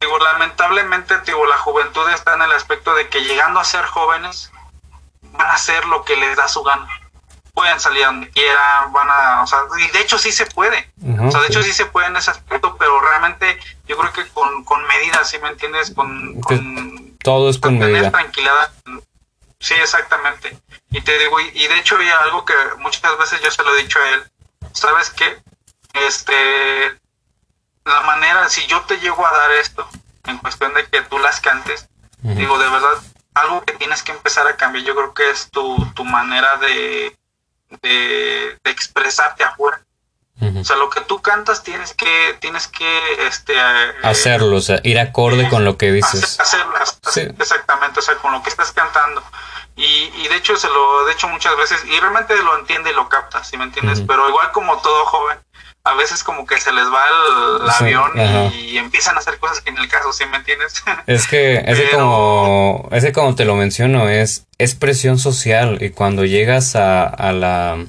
[0.00, 4.50] Digo, lamentablemente, digo, la juventud está en el aspecto de que llegando a ser jóvenes
[5.20, 6.99] van a hacer lo que les da su gana
[7.60, 11.30] pueden salir donde quieran, van a, o sea, y de hecho sí se puede, o
[11.30, 14.64] sea, de hecho sí se puede en ese aspecto, pero realmente yo creo que con,
[14.64, 15.90] con medidas, ¿sí me entiendes?
[15.90, 18.10] Con, con todo es con medida.
[18.10, 18.72] tranquilidad.
[19.58, 20.58] Sí, exactamente.
[20.90, 23.82] Y te digo, y, de hecho hay algo que muchas veces yo se lo he
[23.82, 24.24] dicho a él,
[24.72, 25.36] ¿sabes qué?
[25.92, 26.98] Este,
[27.84, 29.86] la manera, si yo te llego a dar esto,
[30.24, 31.90] en cuestión de que tú las cantes,
[32.22, 33.02] Digo, de verdad,
[33.34, 37.16] algo que tienes que empezar a cambiar, yo creo que es tu, tu manera de,
[37.82, 39.82] de, expresarte afuera.
[40.40, 43.52] O sea, lo que tú cantas tienes que, tienes que, este...
[43.54, 46.40] Eh, Hacerlo, o sea, ir acorde con lo que dices.
[46.40, 46.72] Hacerlo,
[47.38, 49.22] exactamente, o sea, con lo que estás cantando.
[49.76, 52.94] Y, y de hecho se lo, de hecho muchas veces, y realmente lo entiende y
[52.94, 54.02] lo capta, ¿sí me entiendes?
[54.06, 55.38] Pero igual como todo joven,
[55.82, 57.02] a veces como que se les va
[57.62, 60.82] el, avión y, empiezan a hacer cosas que en el caso, ¿sí me entiendes?
[61.06, 66.24] Es que, es como, es como te lo menciono, es, es presión social y cuando
[66.24, 67.84] llegas a, a la,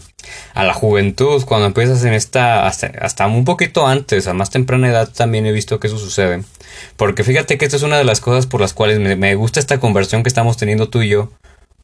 [0.53, 4.89] a la juventud, cuando empiezas en esta, hasta, hasta un poquito antes, a más temprana
[4.89, 6.43] edad también he visto que eso sucede.
[6.95, 9.59] Porque fíjate que esta es una de las cosas por las cuales me, me gusta
[9.59, 11.29] esta conversión que estamos teniendo tú y yo,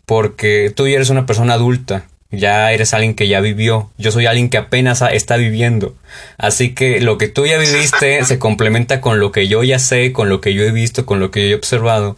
[0.06, 3.90] porque tú ya eres una persona adulta ya eres alguien que ya vivió.
[3.98, 5.96] Yo soy alguien que apenas está viviendo.
[6.38, 10.12] Así que lo que tú ya viviste se complementa con lo que yo ya sé,
[10.12, 12.18] con lo que yo he visto, con lo que yo he observado.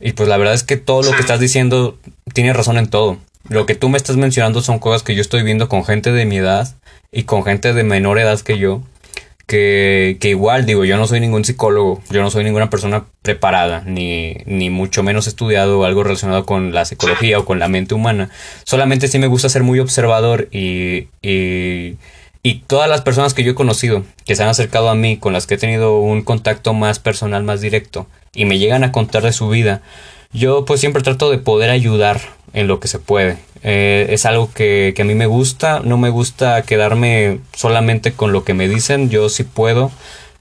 [0.00, 1.98] Y pues la verdad es que todo lo que estás diciendo
[2.32, 3.18] tiene razón en todo.
[3.48, 6.24] Lo que tú me estás mencionando son cosas que yo estoy viendo con gente de
[6.24, 6.74] mi edad
[7.12, 8.82] y con gente de menor edad que yo
[9.46, 13.82] que, que, igual digo, yo no soy ningún psicólogo, yo no soy ninguna persona preparada,
[13.86, 18.30] ni, ni mucho menos estudiado algo relacionado con la psicología o con la mente humana.
[18.64, 21.96] Solamente sí me gusta ser muy observador y, y,
[22.42, 25.32] y todas las personas que yo he conocido, que se han acercado a mí, con
[25.32, 29.22] las que he tenido un contacto más personal, más directo, y me llegan a contar
[29.22, 29.82] de su vida,
[30.32, 32.20] yo pues siempre trato de poder ayudar
[32.54, 33.36] en lo que se puede.
[33.62, 38.32] Eh, es algo que, que, a mí me gusta, no me gusta quedarme solamente con
[38.32, 39.90] lo que me dicen, yo sí puedo.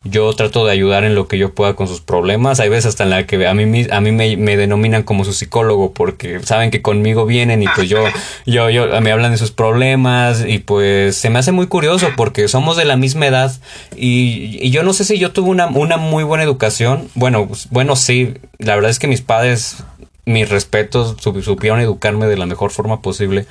[0.06, 2.60] Yo trato de ayudar en lo que yo pueda con sus problemas.
[2.60, 5.32] Hay veces hasta en la que a mí, a mí me, me denominan como su
[5.32, 8.04] psicólogo porque saben que conmigo vienen y pues yo,
[8.46, 12.50] yo, yo, me hablan de sus problemas y pues se me hace muy curioso porque
[12.50, 13.54] somos de la misma edad
[13.96, 17.08] y, y yo no sé si yo tuve una, una muy buena educación.
[17.16, 19.78] Bueno, pues, bueno, sí, la verdad es que mis padres
[20.26, 23.46] mis respetos, supieron educarme de la mejor forma posible.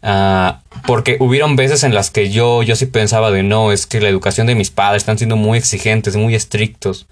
[0.00, 0.52] Uh,
[0.86, 4.08] porque hubieron veces en las que yo, yo sí pensaba de no, es que la
[4.08, 7.06] educación de mis padres están siendo muy exigentes, muy estrictos.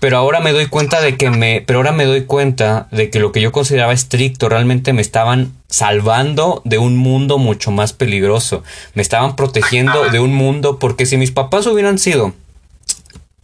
[0.00, 3.18] Pero ahora me doy cuenta de que me, pero ahora me doy cuenta de que
[3.18, 8.62] lo que yo consideraba estricto realmente me estaban salvando de un mundo mucho más peligroso.
[8.94, 12.32] Me estaban protegiendo de un mundo porque si mis papás hubieran sido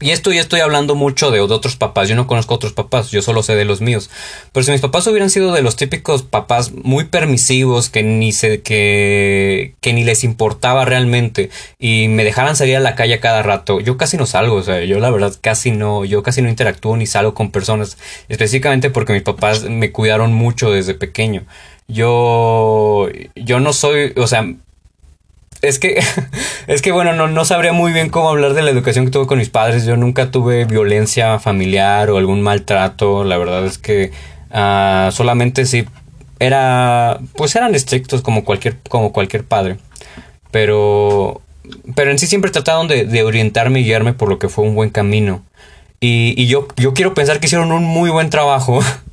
[0.01, 2.09] y esto ya estoy hablando mucho de, otros papás.
[2.09, 4.11] Yo no conozco otros papás, yo solo sé de los míos.
[4.53, 8.61] Pero si mis papás hubieran sido de los típicos papás muy permisivos, que ni se,
[8.61, 13.43] que, que ni les importaba realmente, y me dejaran salir a la calle a cada
[13.43, 14.57] rato, yo casi no salgo.
[14.57, 17.97] O sea, yo la verdad casi no, yo casi no interactúo ni salgo con personas.
[18.29, 21.45] Específicamente porque mis papás me cuidaron mucho desde pequeño.
[21.87, 24.55] Yo, yo no soy, o sea,
[25.65, 26.03] es que,
[26.67, 29.27] es que bueno, no, no sabría muy bien cómo hablar de la educación que tuve
[29.27, 29.85] con mis padres.
[29.85, 33.25] Yo nunca tuve violencia familiar o algún maltrato.
[33.25, 34.13] La verdad es que
[34.51, 35.87] uh, solamente sí
[36.39, 39.79] era, pues eran estrictos como cualquier, como cualquier padre.
[40.51, 41.41] Pero,
[41.95, 44.75] pero en sí siempre trataron de, de orientarme y guiarme por lo que fue un
[44.75, 45.43] buen camino.
[46.01, 48.81] Y, y yo, yo quiero pensar que hicieron un muy buen trabajo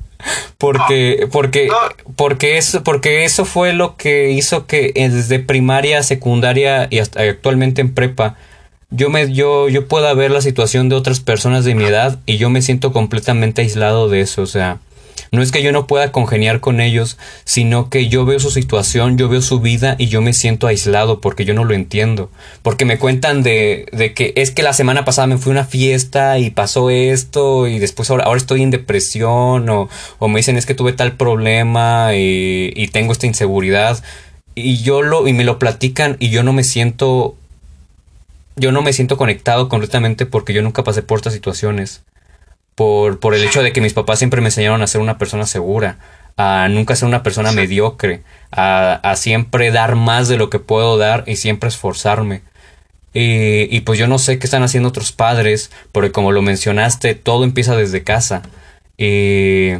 [0.58, 1.68] porque, porque,
[2.16, 7.80] porque eso, porque eso fue lo que hizo que desde primaria, secundaria y hasta actualmente
[7.80, 8.36] en prepa,
[8.90, 12.36] yo me, yo, yo pueda ver la situación de otras personas de mi edad y
[12.36, 14.42] yo me siento completamente aislado de eso.
[14.42, 14.78] O sea,
[15.32, 19.16] no es que yo no pueda congeniar con ellos, sino que yo veo su situación,
[19.16, 22.30] yo veo su vida y yo me siento aislado porque yo no lo entiendo.
[22.60, 25.64] Porque me cuentan de, de que es que la semana pasada me fui a una
[25.64, 30.58] fiesta y pasó esto y después ahora, ahora estoy en depresión o, o, me dicen
[30.58, 34.04] es que tuve tal problema y, y tengo esta inseguridad.
[34.54, 37.36] Y yo lo, y me lo platican y yo no me siento
[38.54, 42.02] yo no me siento conectado completamente porque yo nunca pasé por estas situaciones
[42.74, 45.46] por, por el hecho de que mis papás siempre me enseñaron a ser una persona
[45.46, 45.98] segura,
[46.36, 50.96] a nunca ser una persona mediocre, a, a, siempre dar más de lo que puedo
[50.98, 52.42] dar y siempre esforzarme.
[53.14, 57.14] Y, y, pues yo no sé qué están haciendo otros padres, porque como lo mencionaste,
[57.14, 58.42] todo empieza desde casa.
[58.96, 59.72] Y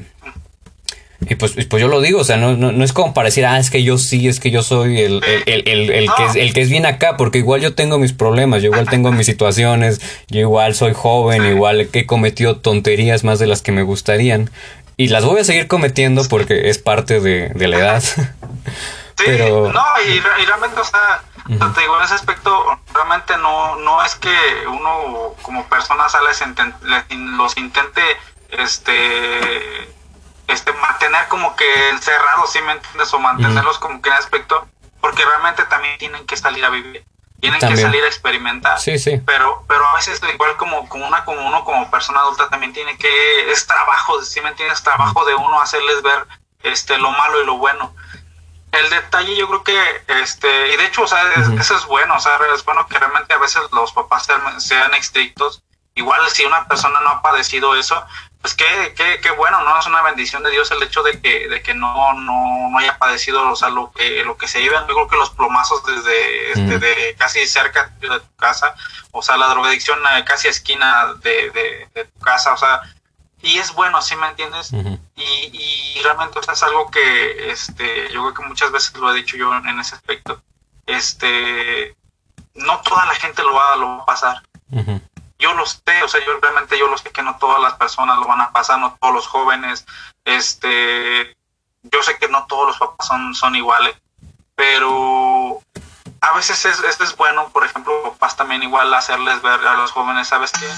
[1.28, 3.58] y pues, pues yo lo digo, o sea, no, no, es como para decir, ah,
[3.58, 6.52] es que yo sí, es que yo soy el, el, el, el, que es, el
[6.52, 10.00] que es bien acá, porque igual yo tengo mis problemas, yo igual tengo mis situaciones,
[10.28, 14.50] yo igual soy joven, igual que he cometido tonterías más de las que me gustarían.
[14.96, 18.00] Y las voy a seguir cometiendo porque es parte de, de la edad.
[18.02, 18.22] Sí,
[19.26, 19.72] Pero...
[19.72, 24.34] no, y, realmente, o sea, te digo, en ese aspecto, realmente no, no es que
[24.68, 26.28] uno como persona sale
[27.36, 28.02] los intente,
[28.50, 28.82] este
[30.52, 33.12] este, mantener como que encerrados, ¿sí me entiendes?
[33.14, 34.68] O mantenerlos como que en aspecto,
[35.00, 37.04] porque realmente también tienen que salir a vivir.
[37.40, 38.78] tienen que salir a experimentar.
[38.78, 39.20] Sí, sí.
[39.26, 42.96] Pero, pero a veces igual como, como una, como uno, como persona adulta también tiene
[42.96, 46.26] que, es trabajo, si me entiendes, trabajo de uno hacerles ver
[46.62, 47.94] este lo malo y lo bueno.
[48.70, 51.20] El detalle yo creo que, este, y de hecho, o sea,
[51.58, 54.94] eso es bueno, o sea, es bueno que realmente a veces los papás sean, sean
[54.94, 55.62] estrictos.
[55.94, 58.02] Igual si una persona no ha padecido eso,
[58.42, 59.78] pues qué, qué, qué bueno, ¿no?
[59.78, 62.98] Es una bendición de Dios el hecho de que, de que no, no, no haya
[62.98, 66.50] padecido, o sea, lo que, lo que se llevan, yo creo que los plomazos desde,
[66.50, 68.74] este, de casi cerca de tu casa,
[69.12, 72.82] o sea, la drogadicción eh, casi a esquina de, de, tu casa, o sea,
[73.42, 74.72] y es bueno, ¿sí me entiendes?
[75.14, 79.12] y, y realmente o sea, es algo que, este, yo creo que muchas veces lo
[79.12, 80.42] he dicho yo en, ese aspecto,
[80.86, 81.96] este,
[82.56, 84.42] no toda la gente lo va, lo va a pasar
[85.42, 88.18] yo lo sé, o sea, yo realmente yo lo sé que no todas las personas
[88.18, 89.84] lo van a pasar, no todos los jóvenes,
[90.24, 91.36] este,
[91.82, 93.96] yo sé que no todos los papás son, son iguales,
[94.54, 95.60] pero
[96.20, 100.28] a veces es, es bueno, por ejemplo, papás también igual hacerles ver a los jóvenes,
[100.28, 100.68] ¿sabes qué?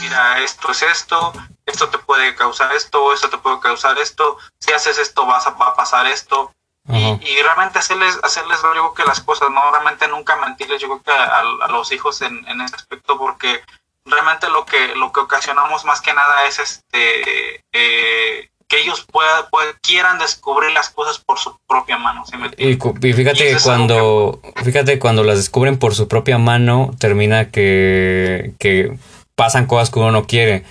[0.00, 1.32] Mira, esto es esto,
[1.64, 5.50] esto te puede causar esto, esto te puede causar esto, si haces esto vas a,
[5.50, 6.52] va a pasar esto.
[6.92, 10.88] Y, realmente hacerles, hacerles ver, yo creo que las cosas, no realmente nunca mentirles, yo
[10.88, 13.62] creo que a, a los hijos en, en ese aspecto, porque
[14.10, 19.44] realmente lo que lo que ocasionamos más que nada es este eh, que ellos puedan,
[19.82, 22.22] quieran descubrir las cosas por su propia mano.
[22.56, 22.76] y,
[23.12, 28.96] fíjate que cuando fíjate cuando las descubren por su propia mano termina que, que
[29.34, 30.64] pasan cosas que uno no quiere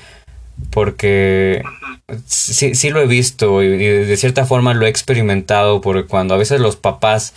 [0.71, 1.61] porque
[2.25, 6.37] sí, sí lo he visto y, de cierta forma lo he experimentado porque cuando a
[6.37, 7.33] veces los papás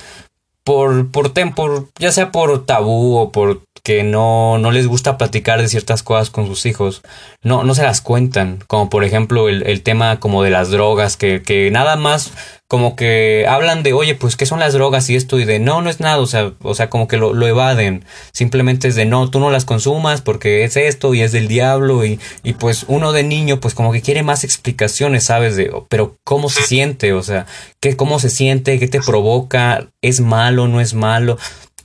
[0.64, 5.60] por, por, por ya sea por tabú o por que no, no les gusta platicar
[5.60, 7.02] de ciertas cosas con sus hijos,
[7.42, 11.16] no, no se las cuentan, como por ejemplo el, el tema como de las drogas,
[11.16, 12.32] que, que nada más
[12.72, 15.38] como que hablan de, oye, pues, ¿qué son las drogas y esto?
[15.38, 18.06] Y de, no, no es nada, o sea, o sea, como que lo, lo evaden.
[18.32, 22.02] Simplemente es de, no, tú no las consumas porque es esto y es del diablo.
[22.06, 25.54] Y, y pues uno de niño, pues como que quiere más explicaciones, ¿sabes?
[25.54, 27.12] De, pero ¿cómo se siente?
[27.12, 27.44] O sea,
[27.78, 28.78] ¿qué, ¿cómo se siente?
[28.78, 29.90] ¿Qué te provoca?
[30.00, 30.66] ¿Es malo?
[30.66, 31.36] ¿No es malo?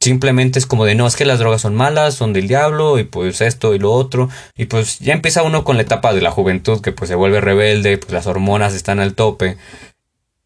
[0.08, 3.04] Simplemente es como de no, es que las drogas son malas, son del diablo y
[3.04, 4.30] pues esto y lo otro.
[4.56, 7.42] Y pues ya empieza uno con la etapa de la juventud que pues se vuelve
[7.42, 9.58] rebelde, pues las hormonas están al tope.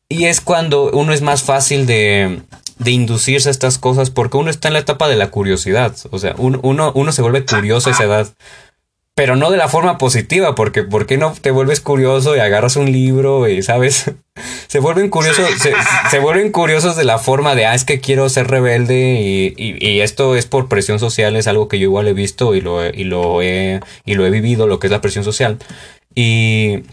[0.09, 2.41] Y es cuando uno es más fácil de,
[2.79, 5.95] de inducirse a estas cosas porque uno está en la etapa de la curiosidad.
[6.09, 8.33] O sea, uno, uno, se vuelve curioso a esa edad.
[9.13, 12.77] Pero no de la forma positiva, porque ¿por qué no te vuelves curioso y agarras
[12.77, 14.11] un libro y, ¿sabes?
[14.67, 15.49] se vuelven curiosos,
[16.09, 19.99] se, vuelven curiosos de la forma de, ah, es que quiero ser rebelde y, y,
[19.99, 23.03] esto es por presión social, es algo que yo igual he visto y lo, y
[23.03, 25.57] lo, he, y lo he vivido, lo que es la presión social.
[26.15, 26.83] Y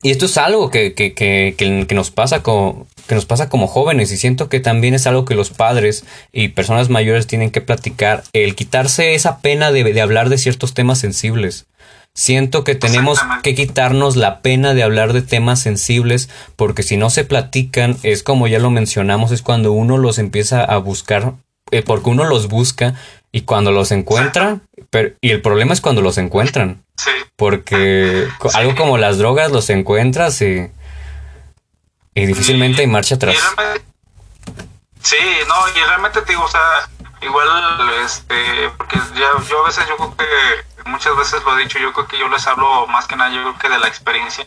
[0.00, 3.66] y esto es algo que, que, que, que, nos pasa como, que nos pasa como
[3.66, 7.60] jóvenes y siento que también es algo que los padres y personas mayores tienen que
[7.60, 11.66] platicar, el quitarse esa pena de, de hablar de ciertos temas sensibles.
[12.14, 17.10] Siento que tenemos que quitarnos la pena de hablar de temas sensibles porque si no
[17.10, 21.34] se platican es como ya lo mencionamos, es cuando uno los empieza a buscar,
[21.70, 22.94] eh, porque uno los busca
[23.30, 26.82] y cuando los encuentra, pero, y el problema es cuando los encuentran.
[27.36, 30.70] Porque algo como las drogas los encuentras y,
[32.18, 33.36] y difícilmente hay marcha atrás.
[35.02, 35.16] Sí,
[35.46, 36.88] no, y realmente te digo, o sea,
[37.22, 37.48] igual,
[38.04, 41.92] este, porque ya, yo a veces, yo creo que muchas veces lo he dicho, yo
[41.92, 44.46] creo que yo les hablo más que nada, yo creo que de la experiencia.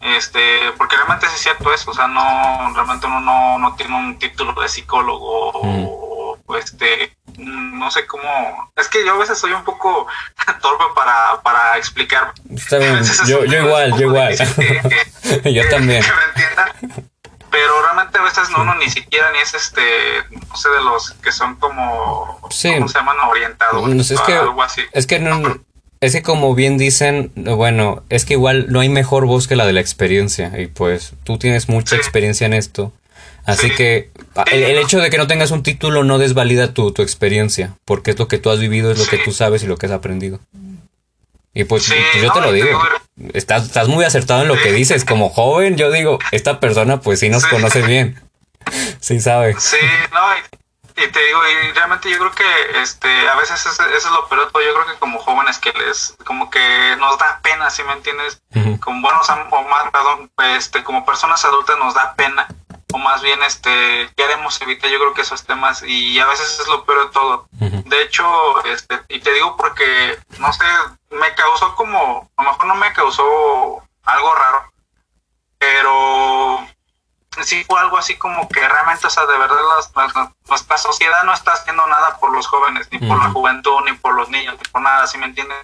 [0.00, 4.18] Este, porque realmente es cierto eso, o sea, no, realmente uno no, no tiene un
[4.18, 6.25] título de psicólogo o, o
[6.58, 8.70] este, no sé cómo.
[8.76, 10.06] Es que yo a veces soy un poco
[10.62, 12.32] torpe para, para explicar.
[12.54, 14.36] Está bien, yo, yo igual, yo igual.
[15.44, 16.04] yo también.
[17.50, 19.82] Pero realmente a veces no, uno ni siquiera ni es este,
[20.30, 22.72] no sé, de los que son como, sí.
[22.74, 23.16] ¿cómo se llaman?
[23.28, 24.10] Orientados.
[24.10, 24.82] es que, algo así.
[24.92, 25.40] Es que no,
[26.00, 29.66] es que como bien dicen, bueno, es que igual no hay mejor voz que la
[29.66, 30.52] de la experiencia.
[30.60, 32.92] Y pues tú tienes mucha experiencia en esto.
[33.46, 34.10] Así que
[34.50, 38.18] el, hecho de que no tengas un título no desvalida tu, tu experiencia, porque es
[38.18, 40.40] lo que tú has vivido, es lo que tú sabes y lo que has aprendido.
[41.54, 42.82] Y pues, pues yo te lo digo,
[43.32, 45.04] estás, estás muy acertado en lo que dices.
[45.04, 48.20] Como joven, yo digo, esta persona pues sí nos conoce bien,
[49.00, 49.54] sí sabe.
[49.60, 49.76] Sí,
[50.12, 50.20] no,
[51.02, 54.50] y, te digo, y realmente yo creo que este a veces eso, es lo peor,
[54.54, 58.42] yo creo que como jóvenes que les, como que nos da pena, ¿sí me entiendes?
[58.80, 62.48] Como buenos o más, perdón, este, como personas adultas nos da pena
[62.92, 66.68] o más bien este queremos evitar yo creo que esos temas y a veces es
[66.68, 67.48] lo peor de todo.
[67.50, 70.64] De hecho este y te digo porque no sé
[71.10, 74.72] me causó como a lo mejor no me causó algo raro
[75.58, 76.66] pero
[77.44, 79.56] sí fue algo así como que realmente, o sea, de verdad
[80.48, 84.14] nuestra sociedad no está haciendo nada por los jóvenes, ni por la juventud, ni por
[84.14, 85.58] los niños, ni por nada, ¿sí me entienden?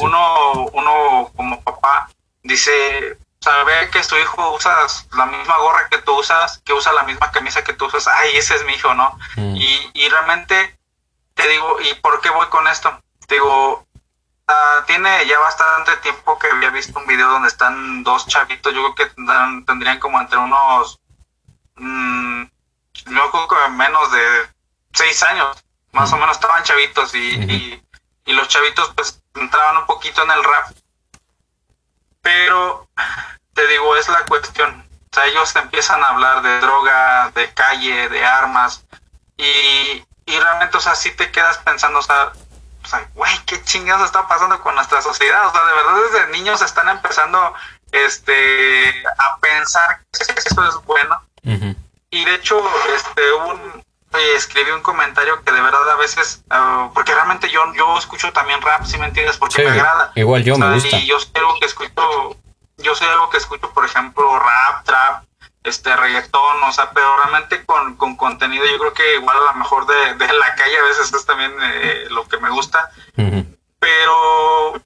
[0.00, 2.08] Uno, uno como papá
[2.42, 3.18] dice,
[3.66, 4.74] ve que su hijo usa
[5.16, 8.36] la misma gorra que tú usas, que usa la misma camisa que tú usas, ay,
[8.36, 9.18] ese es mi hijo, ¿no?
[9.36, 10.78] Y, y realmente
[11.34, 13.00] te digo, ¿y por qué voy con esto?
[13.26, 13.86] Te digo,
[14.48, 18.94] Uh, tiene ya bastante tiempo que había visto un video donde están dos chavitos, yo
[18.94, 19.14] creo que
[19.66, 20.98] tendrían como entre unos
[21.76, 22.44] mmm,
[23.04, 24.48] creo que menos de
[24.94, 25.62] seis años,
[25.92, 27.82] más o menos estaban chavitos y,
[28.24, 30.70] y, los chavitos pues entraban un poquito en el rap.
[32.28, 32.86] Pero
[33.54, 34.86] te digo, es la cuestión.
[35.10, 38.84] O sea, ellos empiezan a hablar de droga, de calle, de armas
[39.38, 42.32] y, y realmente, o sea, sí te quedas pensando, o sea,
[42.84, 45.46] o sea, güey, qué chingados está pasando con nuestra sociedad.
[45.46, 47.54] O sea, de verdad desde niños están empezando
[47.92, 51.22] este a pensar que eso es bueno.
[52.10, 52.62] Y de hecho,
[52.94, 57.72] este, un, eh, escribí un comentario que de verdad a veces, ah, porque realmente yo,
[57.74, 60.12] yo escucho también rap, si me entiendes, porque me agrada.
[60.14, 60.96] Igual yo me gusta.
[60.98, 62.36] Y yo sé algo que escucho,
[62.78, 65.24] yo sé algo que escucho, por ejemplo, rap, trap,
[65.64, 69.58] este reggaetón, o sea, pero realmente con, con contenido yo creo que igual a lo
[69.58, 72.90] mejor de, de la calle a veces es también eh, lo que me gusta.
[73.80, 74.82] Pero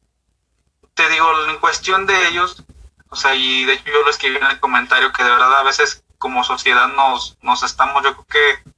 [0.95, 2.65] te digo, en cuestión de ellos,
[3.09, 5.63] o sea, y de hecho yo lo escribí en el comentario que de verdad a
[5.63, 8.71] veces como sociedad nos, nos estamos, yo creo que,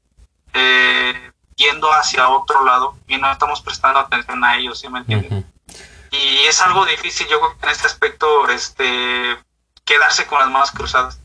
[0.54, 5.44] eh, yendo hacia otro lado y no estamos prestando atención a ellos, ¿sí me entiendes?
[6.10, 9.36] Y es algo difícil, yo creo que en este aspecto, este,
[9.84, 11.18] quedarse con las manos cruzadas.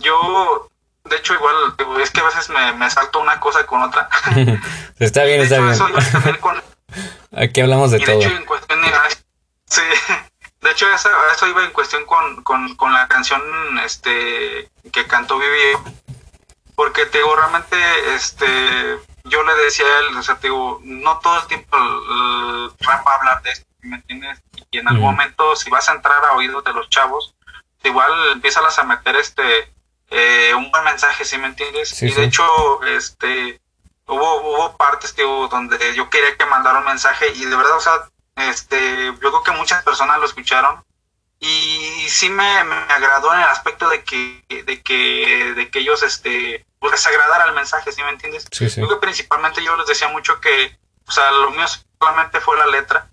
[0.00, 0.70] Yo,
[1.04, 1.54] de hecho, igual,
[2.00, 4.08] es que a veces me, me salto una cosa con otra.
[4.98, 5.76] está bien, está bien.
[7.36, 8.20] Aquí hablamos de, todo.
[8.20, 8.80] Hecho, en cuestión,
[9.66, 9.82] sí,
[10.62, 13.40] de hecho, eso, eso, iba en cuestión con, con, con, la canción
[13.84, 16.07] este que cantó Vivi.
[16.78, 17.76] Porque te digo, realmente,
[18.14, 18.46] este,
[19.24, 23.04] yo le decía a él, o sea, te digo, no todo el tiempo el, rap
[23.04, 24.40] va a hablar de esto, ¿me entiendes?
[24.70, 27.34] Y en algún momento, si vas a entrar a oídos de los chavos,
[27.82, 29.74] igual empiezas a meter este
[30.10, 32.00] eh, un buen mensaje, ¿sí me entiendes?
[32.00, 32.44] y de hecho,
[32.84, 33.60] este,
[34.06, 38.08] hubo, hubo partes, donde yo quería que mandara un mensaje y de verdad, o sea,
[38.36, 40.84] este, yo creo que muchas personas lo escucharon
[41.40, 46.67] y sí me, agradó en el aspecto de que, de que, de que ellos, este,
[46.78, 48.46] pues les agradara el mensaje, ¿sí me entiendes?
[48.50, 51.66] Sí, Creo que principalmente yo les decía mucho que, o sea, lo mío
[52.00, 53.08] solamente fue la letra,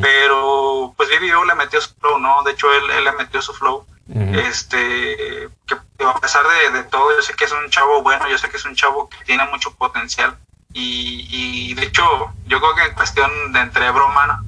[0.00, 2.42] pero pues Vivi le metió su flow, ¿no?
[2.44, 3.84] De hecho, él, él le metió su flow.
[4.14, 6.42] Este que a pesar
[6.72, 9.08] de, todo yo sé que es un chavo bueno yo sé que es un chavo
[9.08, 10.36] que tiene mucho potencial
[10.74, 12.02] y, de hecho
[12.46, 14.44] yo creo que en cuestión de entre broma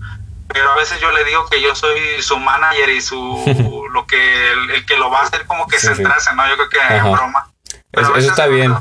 [0.49, 4.53] pero a veces yo le digo que yo soy su manager y su lo que
[4.53, 7.13] el, que lo va a hacer como que se centrarse no yo creo que en
[7.13, 7.54] broma
[7.97, 8.73] eso, está bien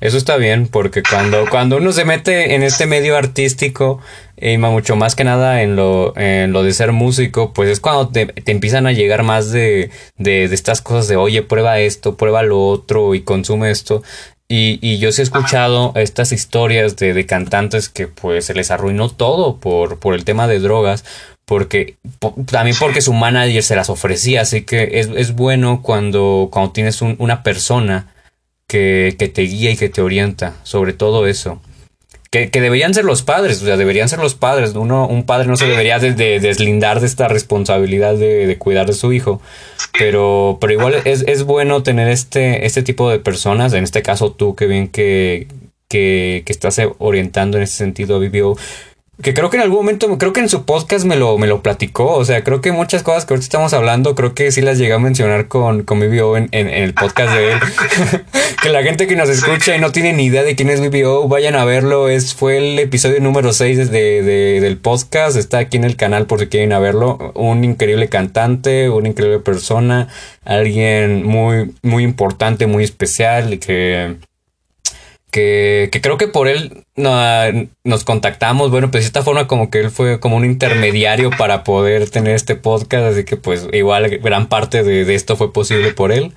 [0.00, 4.00] eso, está bien porque cuando cuando uno se mete en este medio artístico
[4.36, 8.08] y mucho más que nada en lo, en lo de ser músico, pues es cuando
[8.08, 12.16] te, te empiezan a llegar más de, de, de, estas cosas de, oye, prueba esto,
[12.16, 14.02] prueba lo otro y consume esto.
[14.48, 18.72] Y, y yo sí he escuchado estas historias de, de cantantes que pues se les
[18.72, 21.04] arruinó todo por, por el tema de drogas,
[21.52, 21.96] porque
[22.46, 27.02] también porque su manager se las ofrecía, así que es, es bueno cuando, cuando tienes
[27.02, 28.14] un, una persona
[28.66, 31.60] que, que te guía y que te orienta sobre todo eso
[32.30, 34.74] que, deberían ser los padres, o sea, deberían ser los padres.
[34.74, 39.12] Uno, un padre no se debería de, deslindar de esta responsabilidad de, cuidar de su
[39.12, 39.42] hijo.
[39.98, 44.32] Pero, pero igual es, es, bueno tener este, este tipo de personas, en este caso
[44.32, 45.48] tú, que bien que,
[45.88, 48.56] que, que estás orientando en ese sentido, Vivio
[49.22, 51.62] que creo que en algún momento, creo que en su podcast me lo, me lo
[51.62, 52.14] platicó.
[52.14, 54.92] O sea, creo que muchas cosas que ahorita estamos hablando, creo que sí las llegué
[54.92, 57.58] a mencionar con, con BBO en, en, el podcast de él.
[58.62, 61.28] que la gente que nos escucha y no tiene ni idea de quién es BBO,
[61.28, 62.08] vayan a verlo.
[62.08, 65.36] Es, fue el episodio número 6 de, de, del podcast.
[65.36, 67.32] Está aquí en el canal por si quieren a verlo.
[67.34, 70.08] Un increíble cantante, una increíble persona,
[70.44, 74.16] alguien muy, muy importante, muy especial, que
[75.32, 79.90] que, creo que por él nos contactamos, bueno, pues de esta forma como que él
[79.90, 84.82] fue como un intermediario para poder tener este podcast, así que pues igual gran parte
[84.84, 86.32] de, esto fue posible por él.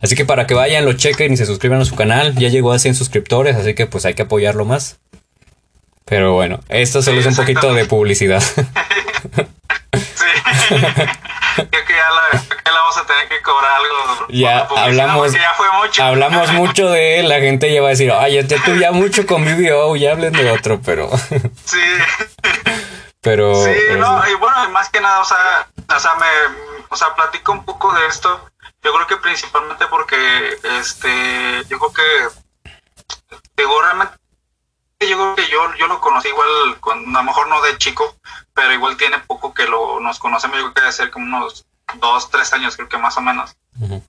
[0.00, 2.72] Así que para que vayan, lo chequen y se suscriban a su canal, ya llegó
[2.72, 4.98] a 100 suscriptores, así que pues hay que apoyarlo más.
[6.04, 8.42] Pero bueno, esto solo es un poquito de publicidad.
[11.70, 14.26] Creo que ya, la, vamos a tener que cobrar algo.
[14.28, 16.02] Ya hablamos, ya fue mucho.
[16.04, 17.28] hablamos mucho de él.
[17.28, 20.50] La gente ya va a decir, ay, este tú ya mucho convivió, ya hablen de
[20.50, 21.10] otro, pero.
[21.64, 21.80] sí.
[23.20, 23.54] pero.
[23.64, 26.26] Sí, no, y bueno, más que nada, o sea, o sea, me,
[26.88, 28.50] o sea, platico un poco de esto.
[28.82, 30.16] Yo creo que principalmente porque,
[30.78, 32.66] este, yo creo que,
[33.56, 34.14] digo, realmente,
[35.00, 38.16] yo creo que yo, yo lo conocí igual, con, a lo mejor no de chico,
[38.56, 41.66] pero igual tiene poco que lo, nos conocemos, yo creo que debe ser como unos
[42.00, 43.54] dos, tres años, creo que más o menos.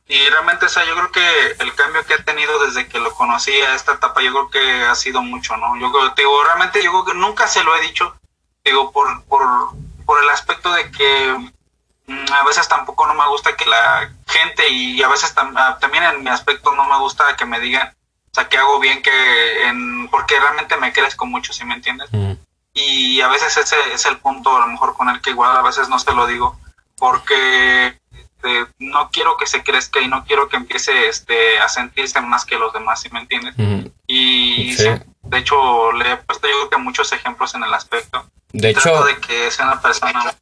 [0.07, 3.13] Y realmente, o sea, yo creo que el cambio que ha tenido desde que lo
[3.13, 5.77] conocí a esta etapa, yo creo que ha sido mucho, ¿no?
[5.77, 8.15] Yo creo, digo, realmente yo creo que nunca se lo he dicho,
[8.63, 9.43] digo, por, por,
[10.05, 11.51] por el aspecto de que
[12.07, 16.05] mm, a veces tampoco no me gusta que la gente y a veces ah, también
[16.05, 17.93] en mi aspecto no me gusta que me digan,
[18.31, 22.09] o sea, que hago bien, que en, porque realmente me crezco mucho, ¿sí me entiendes?
[22.77, 25.63] Y a veces ese es el punto a lo mejor con el que igual a
[25.63, 26.59] veces no se lo digo,
[26.95, 32.21] porque este, no quiero que se crezca y no quiero que empiece este, a sentirse
[32.21, 33.55] más que los demás, ¿sí me entiendes?
[34.05, 38.25] Y de hecho le he puesto yo creo que muchos ejemplos en el aspecto.
[38.53, 40.35] De hecho, de que sea una persona...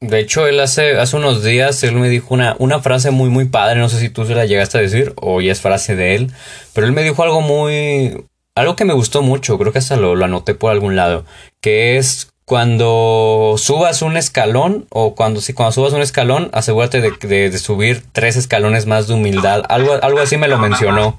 [0.00, 3.46] De hecho, él hace, hace unos días, él me dijo una, una frase muy, muy
[3.46, 6.14] padre, no sé si tú se la llegaste a decir o ya es frase de
[6.14, 6.32] él,
[6.74, 10.22] pero él me dijo algo muy, algo que me gustó mucho, creo que hasta lo,
[10.24, 11.24] anoté por algún lado,
[11.60, 17.58] que es cuando subas un escalón o cuando, si, cuando subas un escalón, asegúrate de,
[17.58, 19.62] subir tres escalones más de humildad.
[19.68, 21.18] Algo, algo así me lo mencionó.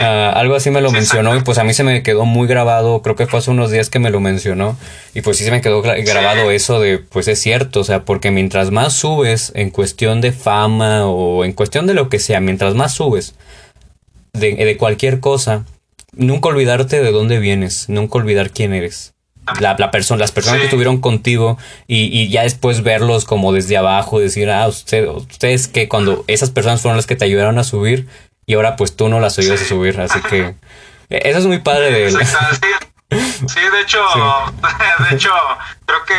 [0.00, 3.00] Ah, algo así me lo mencionó y pues a mí se me quedó muy grabado,
[3.00, 4.76] creo que fue hace unos días que me lo mencionó
[5.14, 8.32] y pues sí se me quedó grabado eso de pues es cierto, o sea, porque
[8.32, 12.74] mientras más subes en cuestión de fama o en cuestión de lo que sea, mientras
[12.74, 13.36] más subes
[14.32, 15.64] de, de cualquier cosa,
[16.16, 19.14] nunca olvidarte de dónde vienes, nunca olvidar quién eres.
[19.60, 23.76] La, la persona, las personas que estuvieron contigo y, y, ya después verlos como desde
[23.76, 27.64] abajo, decir, ah, usted, ustedes que cuando esas personas fueron las que te ayudaron a
[27.64, 28.06] subir
[28.46, 30.54] y ahora pues tú no las ayudas a subir, así que
[31.10, 32.16] e, eso es muy padre de él.
[33.48, 34.04] Sí, de hecho,
[35.10, 35.32] de hecho,
[35.86, 36.14] creo que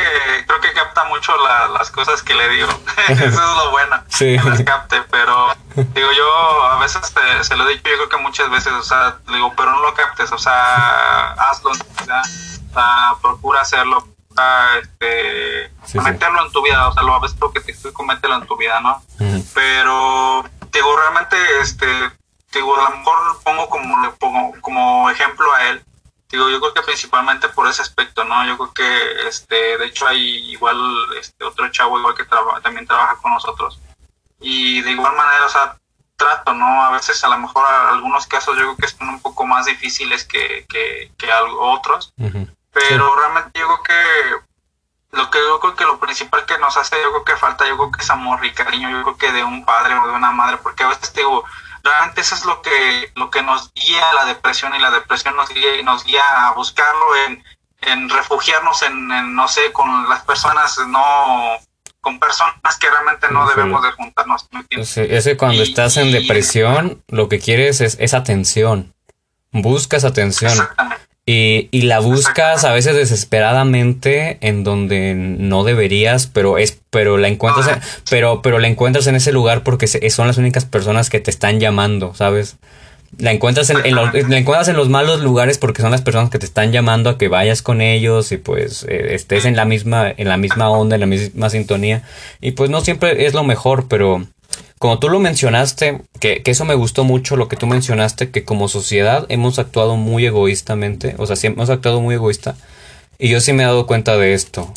[0.48, 1.34] creo que capta mucho
[1.78, 2.70] las cosas que le digo.
[3.10, 4.38] Eso es lo bueno, sí.
[4.38, 5.02] que las capte.
[5.10, 8.84] Pero digo yo, a veces se lo he dicho, yo creo que muchas veces, o
[8.84, 11.72] sea, digo, pero no lo captes, o sea, hazlo,
[12.08, 12.22] ¿ya?
[13.22, 14.06] procura hacerlo,
[14.82, 15.72] este,
[16.02, 18.48] meterlo en tu vida, o sea, lo a veces lo que te explico, mételo en
[18.48, 19.02] tu vida, ¿no?
[19.54, 21.86] Pero, digo, realmente, este,
[22.54, 25.84] digo, a lo mejor pongo como, le pongo como ejemplo a él,
[26.30, 28.46] digo, yo creo que principalmente por ese aspecto, ¿no?
[28.46, 30.78] Yo creo que, este, de hecho hay igual,
[31.20, 32.26] este, otro chavo igual que
[32.62, 33.80] también trabaja con nosotros,
[34.40, 35.78] y de igual manera, o sea,
[36.16, 36.84] trato, ¿no?
[36.84, 40.24] A veces a lo mejor algunos casos yo creo que son un poco más difíciles
[40.24, 42.14] que, que, que otros,
[42.72, 44.56] pero realmente yo creo que
[45.16, 47.78] lo que yo creo que lo principal que nos hace, yo creo que falta, yo
[47.78, 50.32] creo que es amor y cariño, yo creo que de un padre o de una
[50.32, 51.46] madre, porque a veces digo,
[51.86, 55.36] realmente eso es lo que, lo que nos guía a la depresión y la depresión
[55.36, 57.44] nos guía y nos guía a buscarlo en,
[57.82, 61.58] en refugiarnos en, no sé, con las personas no
[62.02, 64.48] con personas que realmente no debemos de juntarnos.
[64.70, 68.94] Ese, cuando estás en depresión, lo que quieres es, es atención.
[69.52, 70.54] Buscas atención.
[71.28, 77.28] Y, y, la buscas a veces desesperadamente en donde no deberías, pero es, pero la
[77.28, 77.80] encuentras,
[78.12, 81.60] pero, pero la encuentras en ese lugar porque son las únicas personas que te están
[81.60, 82.58] llamando, ¿sabes?
[83.18, 86.38] La encuentras en, los, la encuentras en los malos lugares porque son las personas que
[86.38, 90.14] te están llamando a que vayas con ellos y pues eh, estés en la misma,
[90.16, 92.04] en la misma onda, en la misma sintonía.
[92.40, 94.28] Y pues no siempre es lo mejor, pero
[94.86, 98.68] como tú lo mencionaste, que, eso me gustó mucho lo que tú mencionaste, que como
[98.68, 102.56] sociedad hemos actuado muy egoístamente, o sea, sí hemos actuado muy egoísta,
[103.18, 104.72] y yo sí me he dado cuenta de esto.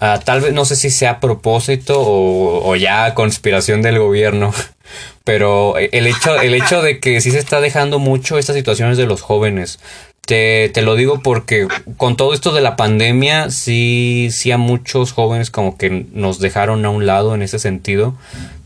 [0.00, 4.54] Ah, tal vez no sé si sea a propósito o, o, ya conspiración del gobierno,
[5.24, 9.04] pero el hecho, el hecho de que sí se está dejando mucho estas situaciones de
[9.04, 9.78] los jóvenes.
[10.22, 15.12] Te, te, lo digo porque con todo esto de la pandemia, sí, sí a muchos
[15.12, 18.16] jóvenes como que nos dejaron a un lado en ese sentido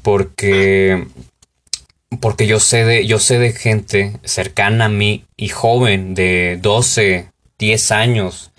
[0.05, 1.07] porque
[2.21, 7.27] porque yo sé de yo sé de gente cercana a mí y joven de 12,
[7.59, 8.53] 10 años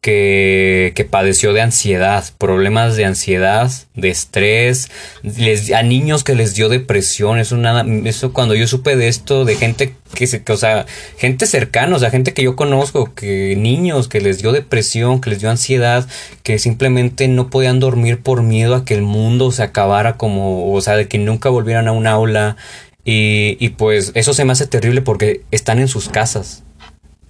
[0.00, 4.90] que, que padeció de ansiedad, problemas de ansiedad, de estrés,
[5.22, 9.44] les, a niños que les dio depresión, eso nada, eso cuando yo supe de esto,
[9.44, 10.86] de gente que se, o sea,
[11.16, 15.30] gente cercana, o sea, gente que yo conozco, que niños que les dio depresión, que
[15.30, 16.06] les dio ansiedad,
[16.44, 20.80] que simplemente no podían dormir por miedo a que el mundo se acabara como, o
[20.80, 22.56] sea, de que nunca volvieran a un aula,
[23.04, 26.62] y, y pues eso se me hace terrible porque están en sus casas,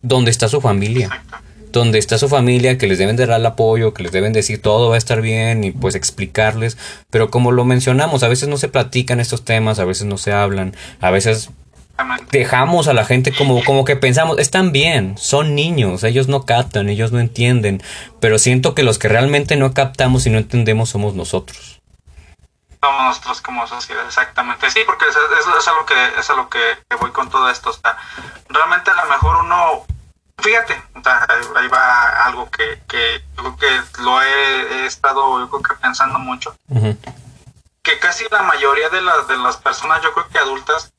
[0.02, 1.08] donde está su familia
[1.72, 4.62] donde está su familia, que les deben de dar el apoyo, que les deben decir
[4.62, 6.76] todo va a estar bien y pues explicarles,
[7.10, 10.32] pero como lo mencionamos, a veces no se platican estos temas, a veces no se
[10.32, 11.50] hablan, a veces
[12.30, 16.88] dejamos a la gente como, como que pensamos, están bien, son niños, ellos no captan,
[16.88, 17.82] ellos no entienden,
[18.20, 21.80] pero siento que los que realmente no captamos y no entendemos somos nosotros.
[22.80, 24.70] somos nosotros como sociedad, exactamente.
[24.70, 26.58] Sí, porque eso, es lo que es a lo que,
[27.00, 27.70] voy con todo esto.
[27.70, 29.84] O realmente a lo mejor uno,
[30.38, 30.82] fíjate,
[31.56, 36.18] ahí va algo que, que yo creo que lo he, estado yo creo que pensando
[36.18, 36.56] mucho.
[37.82, 40.92] Que casi la mayoría de las, de las personas, yo creo que adultas,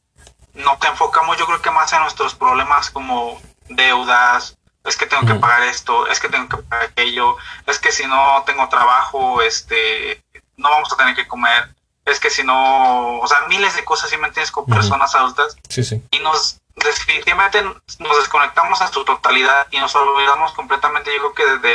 [0.54, 5.36] nos enfocamos yo creo que más en nuestros problemas como deudas, es que tengo que
[5.36, 7.36] pagar esto, es que tengo que pagar aquello,
[7.68, 10.24] es que si no tengo trabajo, este,
[10.58, 11.76] no vamos a tener que comer,
[12.06, 15.58] es que si no, o sea, miles de cosas, si me entiendes, con personas adultas.
[15.68, 16.04] Sí, sí.
[16.12, 21.68] Y nos, definitivamente nos desconectamos a su totalidad y nos olvidamos completamente, yo creo que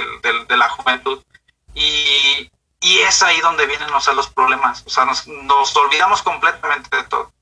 [0.46, 1.22] de, la juventud.
[1.74, 2.50] Y,
[2.80, 6.96] y, es ahí donde vienen o sea, los problemas, o sea, nos, nos olvidamos completamente
[6.96, 7.32] de todo.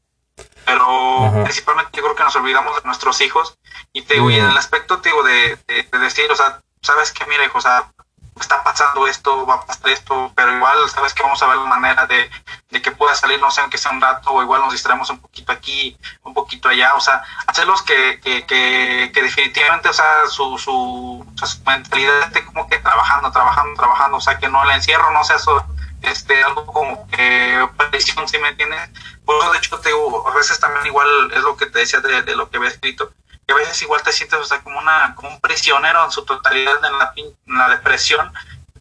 [0.64, 3.58] Pero principalmente yo creo que nos olvidamos de nuestros hijos.
[3.92, 7.12] Y te digo, y en el aspecto te digo de, de, decir, o sea, sabes
[7.12, 7.92] que mira hijo, o sea,
[8.40, 11.64] está pasando esto, va a pasar esto, pero igual sabes que vamos a ver la
[11.64, 12.30] manera de,
[12.72, 15.20] de que pueda salir, no sé, aunque sea un rato, o igual nos distraemos un
[15.20, 20.26] poquito aquí, un poquito allá, o sea, hacerlos que, que, que, que definitivamente, o sea,
[20.26, 24.70] su, su, su mentalidad esté como que trabajando, trabajando, trabajando, o sea, que no el
[24.70, 25.66] encierro no sea eso,
[26.00, 28.88] este, algo como que presión, si me entiendes,
[29.26, 32.00] por eso, de hecho, te digo, a veces también igual es lo que te decía
[32.00, 33.12] de, lo que había escrito,
[33.46, 36.24] que a veces igual te sientes, o sea, como, una, como un prisionero en su
[36.24, 38.32] totalidad en la, en la depresión,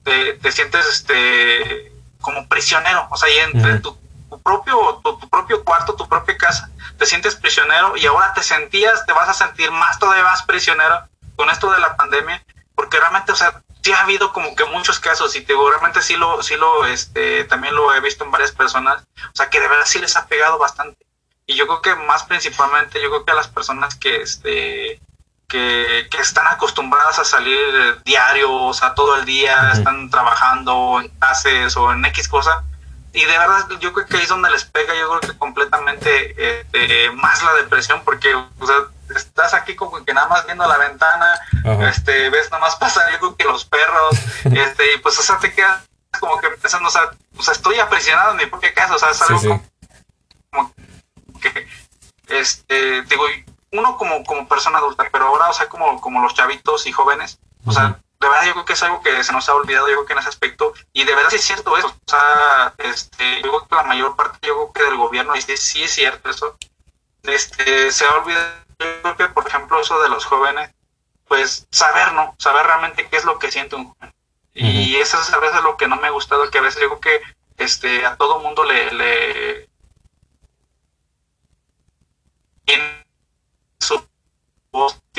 [0.06, 1.92] te, te, sientes este
[2.22, 3.98] como prisionero, o sea, y entre tu,
[4.44, 9.14] propio, tu, propio cuarto, tu propia casa, te sientes prisionero y ahora te sentías, te
[9.14, 12.44] vas a sentir más todavía más prisionero con esto de la pandemia,
[12.76, 16.42] porque realmente, o sea, sí ha habido como que muchos casos y seguramente sí lo,
[16.44, 19.86] sí lo, este, también lo he visto en varias personas, o sea, que de verdad
[19.86, 21.06] sí les ha pegado bastante.
[21.48, 25.02] Y yo creo que más principalmente, yo creo que a las personas que, este,
[25.52, 27.58] que, que están acostumbradas a salir
[28.06, 32.64] diario, o sea, todo el día, están trabajando en clases o en X cosa,
[33.12, 36.62] y de verdad yo creo que ahí es donde les pega, yo creo que completamente
[36.62, 38.78] este, más la depresión, porque, o sea,
[39.14, 41.38] estás aquí como que nada más viendo la ventana,
[41.89, 45.54] este, ves nada más pasar algo que los perros, este, y pues, o sea, te
[45.54, 45.82] quedas
[46.18, 49.10] como que pensando, o sea, o sea estoy aprisionado en mi propia casa, o sea,
[49.10, 49.62] es algo
[50.49, 50.74] Como,
[51.41, 51.68] que,
[52.30, 53.26] este, digo,
[53.72, 57.40] uno como, como persona adulta, pero ahora, o sea, como, como los chavitos y jóvenes,
[57.66, 59.96] o sea, de verdad yo creo que es algo que se nos ha olvidado, yo
[59.96, 63.42] creo que en ese aspecto, y de verdad sí es cierto eso, o sea, este,
[63.42, 65.92] yo creo que la mayor parte, yo creo que del gobierno, y sí, sí es
[65.92, 66.58] cierto eso,
[67.24, 70.72] este, se ha olvidado yo creo que, por ejemplo, eso de los jóvenes,
[71.28, 72.36] pues saber, ¿no?
[72.38, 74.14] Saber realmente qué es lo que siente un joven.
[74.54, 77.00] Y eso es a veces lo que no me ha gustado, que a veces digo
[77.00, 77.22] que
[77.58, 79.70] este, a todo mundo le, le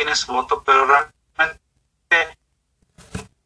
[0.02, 2.38] tiene su voto, pero realmente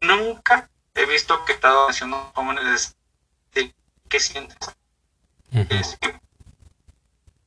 [0.01, 2.95] nunca he visto que he estado haciendo jóvenes
[3.53, 3.71] de
[4.09, 4.57] qué sientes,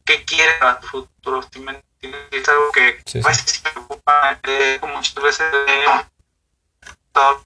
[0.05, 3.61] qué, quiere para tu futuro, es algo que sí, sí.
[3.65, 5.85] me preocupa eh, muchas veces eh,
[7.11, 7.45] todo,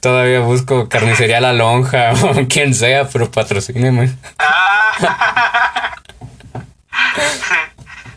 [0.00, 4.16] Todavía busco carnicería La Lonja o quien sea, pero patrocíneme.
[4.38, 4.94] Ah.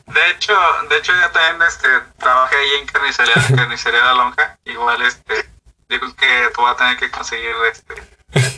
[0.08, 0.54] de hecho,
[0.90, 1.88] de hecho yo también este,
[2.20, 4.58] trabajé ahí en carnicería, carnicería La Lonja.
[4.66, 5.50] Igual este
[5.90, 7.96] digo que tú vas a tener que conseguir este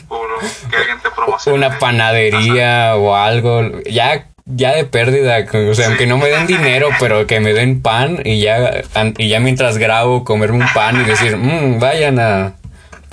[0.08, 0.28] por
[0.70, 1.58] que alguien te promocione.
[1.58, 5.38] Una panadería o algo, ya ya de pérdida,
[5.70, 8.82] o sea, aunque no me den dinero, pero que me den pan y ya
[9.16, 12.54] y ya mientras grabo comerme un pan y decir, mmm, vayan a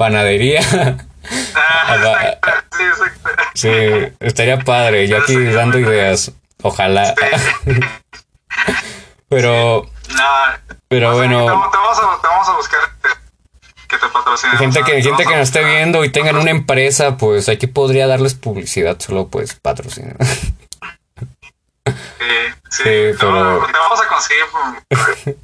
[0.02, 0.62] panadería.
[1.54, 2.39] Ah,
[3.54, 3.70] sí,
[4.20, 6.32] estaría padre, yo aquí dando ideas,
[6.64, 7.14] ojalá.
[9.30, 9.86] pero,
[10.88, 11.45] pero bueno.
[11.45, 12.80] Te, vamos a, te vamos a buscar
[14.58, 18.34] Gente que, gente que nos esté viendo y tengan una empresa, pues aquí podría darles
[18.34, 20.18] publicidad, solo pues patrocinar.
[22.70, 22.84] Sí,
[23.20, 23.66] pero...
[23.68, 25.38] Te vamos a conseguir.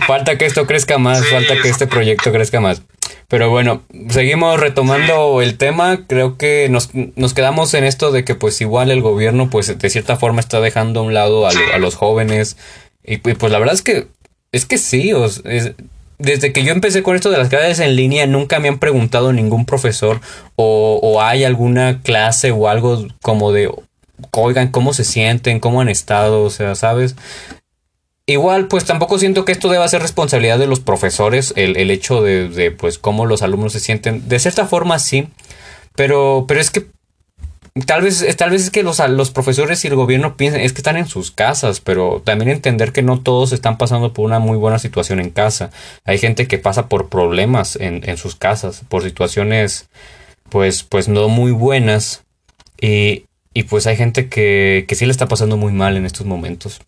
[0.06, 2.82] falta que esto crezca más, falta que este proyecto crezca más.
[3.28, 6.06] Pero bueno, seguimos retomando el tema.
[6.06, 9.90] Creo que nos, nos, quedamos en esto de que pues igual el gobierno pues de
[9.90, 12.56] cierta forma está dejando a un lado a, los jóvenes.
[13.02, 14.06] Y, pues la verdad es que
[14.52, 15.42] es que sí, o, es,
[16.22, 19.32] desde que yo empecé con esto de las clases en línea, nunca me han preguntado
[19.32, 20.20] ningún profesor
[20.54, 23.68] o, hay alguna clase o algo como de,
[24.32, 27.16] oigan, cómo se sienten, cómo han estado, o sea, ¿sabes?
[28.26, 32.22] Igual, pues tampoco siento que esto deba ser responsabilidad de los profesores, el, el hecho
[32.22, 34.28] de, de, pues, cómo los alumnos se sienten.
[34.28, 35.28] De cierta forma, sí,
[35.96, 36.86] pero, pero es que
[37.86, 40.78] tal vez, tal vez es que los, los profesores y el gobierno piensan, es que
[40.78, 44.56] están en sus casas, pero también entender que no todos están pasando por una muy
[44.56, 45.70] buena situación en casa.
[46.04, 49.88] Hay gente que pasa por problemas en, en sus casas, por situaciones
[50.48, 52.24] pues, pues no muy buenas.
[52.80, 56.26] Y, y pues hay gente que, que sí le está pasando muy mal en estos
[56.26, 56.80] momentos.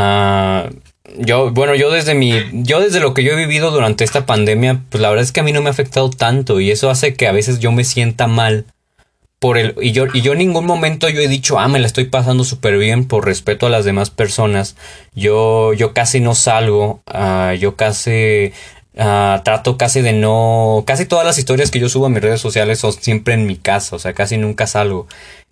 [0.00, 0.70] Ah,
[1.18, 4.84] yo, bueno, yo desde mi, yo desde lo que yo he vivido durante esta pandemia,
[4.90, 7.14] pues la verdad es que a mí no me ha afectado tanto y eso hace
[7.14, 8.66] que a veces yo me sienta mal
[9.40, 11.88] por el, y yo, y yo en ningún momento yo he dicho, ah, me la
[11.88, 14.76] estoy pasando súper bien por respeto a las demás personas.
[15.16, 18.52] Yo, yo casi no salgo, uh, yo casi,
[18.94, 22.40] uh, trato casi de no, casi todas las historias que yo subo a mis redes
[22.40, 25.08] sociales son siempre en mi casa, o sea, casi nunca salgo.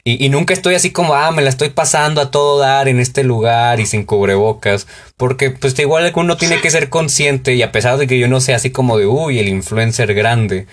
[0.08, 3.24] Y, nunca estoy así como, ah, me la estoy pasando a todo dar en este
[3.24, 4.86] lugar y sin cubrebocas.
[5.16, 8.40] Porque pues igual uno tiene que ser consciente y a pesar de que yo no
[8.40, 10.68] sea así como de, uy, el influencer grande,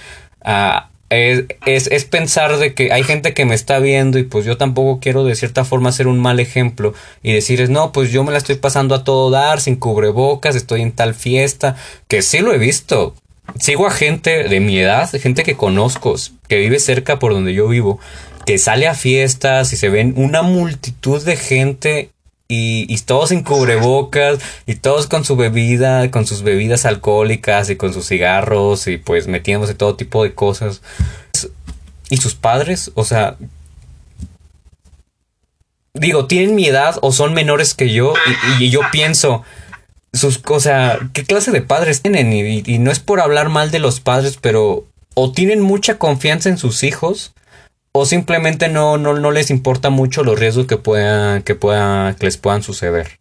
[0.45, 4.45] uh, es, es, es, pensar de que hay gente que me está viendo y pues
[4.45, 8.23] yo tampoco quiero de cierta forma ser un mal ejemplo y decirles, no, pues yo
[8.23, 11.75] me la estoy pasando a todo dar, sin cubrebocas, estoy en tal fiesta,
[12.07, 13.15] que sí lo he visto.
[13.59, 16.15] Sigo a gente de mi edad, gente que conozco,
[16.47, 17.99] que vive cerca por donde yo vivo,
[18.46, 22.10] que sale a fiestas y se ven una multitud de gente
[22.48, 27.78] y, y, todos sin cubrebocas y todos con su bebida, con sus bebidas alcohólicas y
[27.78, 30.82] con sus cigarros y pues metiéndose todo tipo de cosas.
[32.10, 32.91] ¿Y sus padres?
[32.96, 33.38] O sea,
[35.94, 38.14] digo, tienen mi edad o son menores que yo
[38.60, 39.44] y, y yo pienso,
[40.12, 42.34] sus, o sea, ¿qué clase de padres tienen?
[42.34, 44.86] Y, y no es por hablar mal de los padres, pero
[45.16, 47.34] o tienen mucha confianza en sus hijos
[47.94, 52.26] o simplemente no, no, no les importa mucho los riesgos que puedan, que puedan, que
[52.26, 53.20] les puedan suceder.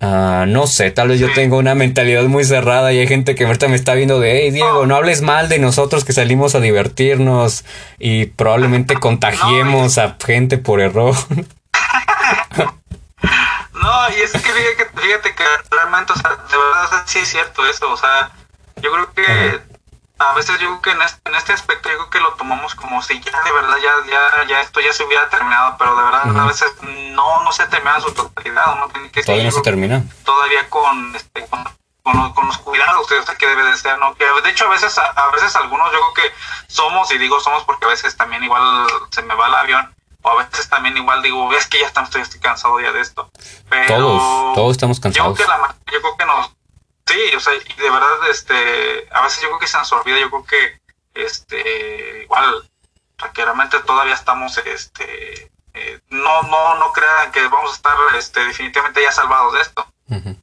[0.00, 3.46] Uh, no sé, tal vez yo tengo una mentalidad muy cerrada y hay gente que
[3.46, 6.60] ahorita me está viendo de, hey Diego, no hables mal de nosotros que salimos a
[6.60, 7.64] divertirnos
[7.98, 11.14] y probablemente contagiemos a gente por error.
[13.84, 17.66] No, y es que fíjate, fíjate que realmente, o sea, de verdad sí es cierto
[17.66, 18.30] eso, o sea,
[18.80, 19.60] yo creo que
[20.18, 22.74] a veces yo creo que en este, en este aspecto yo creo que lo tomamos
[22.74, 26.02] como si ya de verdad ya, ya, ya esto ya se hubiera terminado, pero de
[26.04, 26.42] verdad uh -huh.
[26.42, 26.72] a veces
[27.12, 30.02] no, no se ha terminado su totalidad, uno tiene que todavía no se termina.
[30.24, 31.64] Todavía con, este, con,
[32.02, 34.14] con, con, los cuidados o sea, que debe de ser, ¿no?
[34.14, 36.34] Que de hecho a veces, a, a, veces algunos yo creo que
[36.68, 40.30] somos, y digo somos porque a veces también igual se me va el avión, o
[40.30, 43.30] a veces también igual digo, es que ya estamos, estoy, estoy cansado ya de esto.
[43.68, 45.36] Pero todos, todos estamos cansados.
[45.36, 46.50] Yo creo que, la, yo creo que nos
[47.06, 50.18] Sí, o sea, y de verdad, este, a veces yo creo que se nos olvida,
[50.18, 50.80] yo creo que,
[51.14, 52.70] este, igual,
[53.34, 59.02] realmente todavía estamos, este, eh, no, no, no crean que vamos a estar, este, definitivamente
[59.02, 59.86] ya salvados de esto.
[60.08, 60.42] Uh -huh.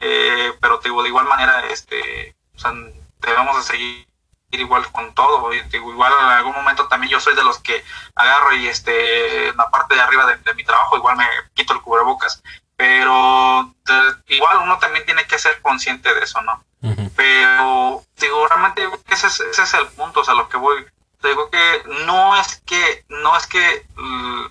[0.00, 2.72] eh, pero digo, de igual manera, este, o sea,
[3.20, 4.08] debemos de seguir
[4.50, 7.82] igual con todo, y, digo, igual en algún momento también yo soy de los que
[8.14, 11.72] agarro y, este, en la parte de arriba de, de mi trabajo igual me quito
[11.72, 12.42] el cubrebocas,
[12.78, 16.62] pero de, igual uno también tiene que ser consciente de eso, ¿no?
[16.80, 17.10] Uh -huh.
[17.16, 20.86] Pero digo, realmente ese es, ese es el punto, o sea, lo que voy,
[21.20, 23.84] digo que no es que, no es que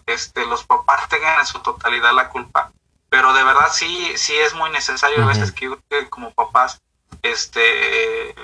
[0.08, 2.74] este, los papás tengan en su totalidad la culpa,
[3.10, 5.24] pero de verdad sí, sí es muy necesario uh -huh.
[5.24, 6.82] a veces que, que como papás,
[7.22, 8.36] este,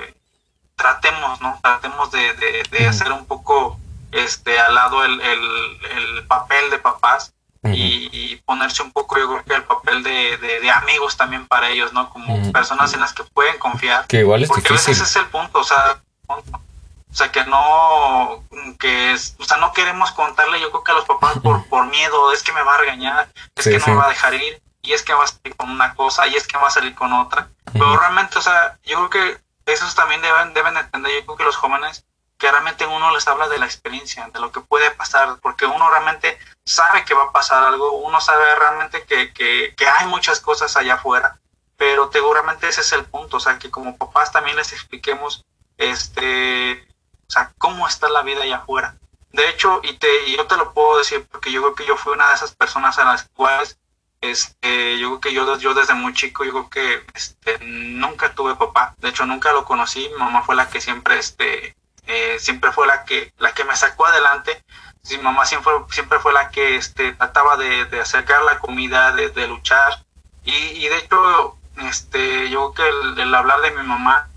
[0.77, 1.59] tratemos, ¿no?
[1.61, 2.89] Tratemos de, de, de uh -huh.
[2.89, 3.77] hacer un poco,
[4.13, 7.33] este, al lado el, el, el papel de papás
[7.63, 7.75] Uh -huh.
[7.75, 11.47] y, y, ponerse un poco, yo creo que el papel de, de, de amigos también
[11.47, 12.09] para ellos, ¿no?
[12.09, 12.51] Como uh -huh.
[12.51, 14.05] personas en las que pueden confiar.
[14.07, 14.93] Que igual es Porque difícil.
[14.93, 18.43] a veces es el punto, o sea, o sea, que no,
[18.79, 22.31] que, o sea, no queremos contarle, yo creo que a los papás por, por miedo,
[22.33, 23.91] es que me va a regañar, es sí, que no sí.
[23.91, 26.35] me va a dejar ir, y es que va a salir con una cosa, y
[26.35, 27.43] es que va a salir con otra.
[27.43, 27.73] Uh -huh.
[27.73, 31.43] Pero realmente, o sea, yo creo que esos también deben, deben entender, yo creo que
[31.45, 32.03] los jóvenes,
[32.43, 35.89] que realmente uno les habla de la experiencia, de lo que puede pasar, porque uno
[35.89, 40.41] realmente sabe que va a pasar algo, uno sabe realmente que, que, que hay muchas
[40.41, 41.39] cosas allá afuera,
[41.77, 45.45] pero seguramente ese es el punto, o sea, que como papás también les expliquemos,
[45.77, 46.85] este,
[47.25, 48.97] o sea, cómo está la vida allá afuera.
[49.31, 51.95] De hecho, y, te, y yo te lo puedo decir porque yo creo que yo
[51.95, 53.79] fui una de esas personas a las cuales,
[54.19, 58.53] este, yo creo que yo, yo desde muy chico, yo creo que este, nunca tuve
[58.55, 61.77] papá, de hecho nunca lo conocí, mi mamá fue la que siempre, este,
[62.07, 64.63] eh, siempre fue la que, la que me sacó adelante,
[65.09, 69.29] mi mamá siempre, siempre fue la que este, trataba de, de acercar la comida, de,
[69.29, 70.03] de luchar.
[70.45, 74.29] Y, y, de hecho, este, yo creo que el, el, hablar de mi mamá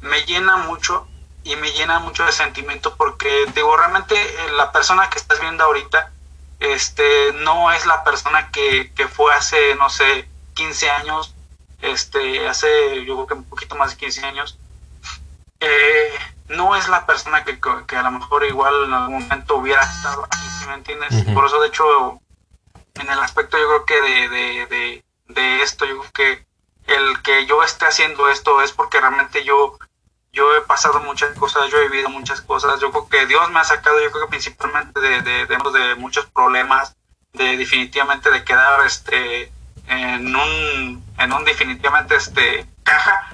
[0.00, 1.06] me llena mucho
[1.44, 5.64] y me llena mucho de sentimiento porque, digo, realmente eh, la persona que estás viendo
[5.64, 6.12] ahorita
[6.60, 11.34] este, no es la persona que, que fue hace, no sé, 15 años,
[11.82, 14.58] este, hace, yo creo que un poquito más de 15 años.
[15.60, 16.18] Eh,
[16.48, 20.24] no es la persona que, que, a lo mejor igual en algún momento hubiera estado
[20.24, 21.24] aquí, ¿sí me entiendes?
[21.34, 22.20] Por eso, de hecho,
[22.94, 26.46] en el aspecto yo creo que de, de, de, de, esto, yo creo que
[26.86, 29.78] el que yo esté haciendo esto es porque realmente yo,
[30.32, 33.60] yo he pasado muchas cosas, yo he vivido muchas cosas, yo creo que Dios me
[33.60, 36.96] ha sacado, yo creo que principalmente de, de, de, muchos problemas,
[37.34, 39.52] de definitivamente de quedar este
[39.86, 43.30] en un, en un definitivamente este caja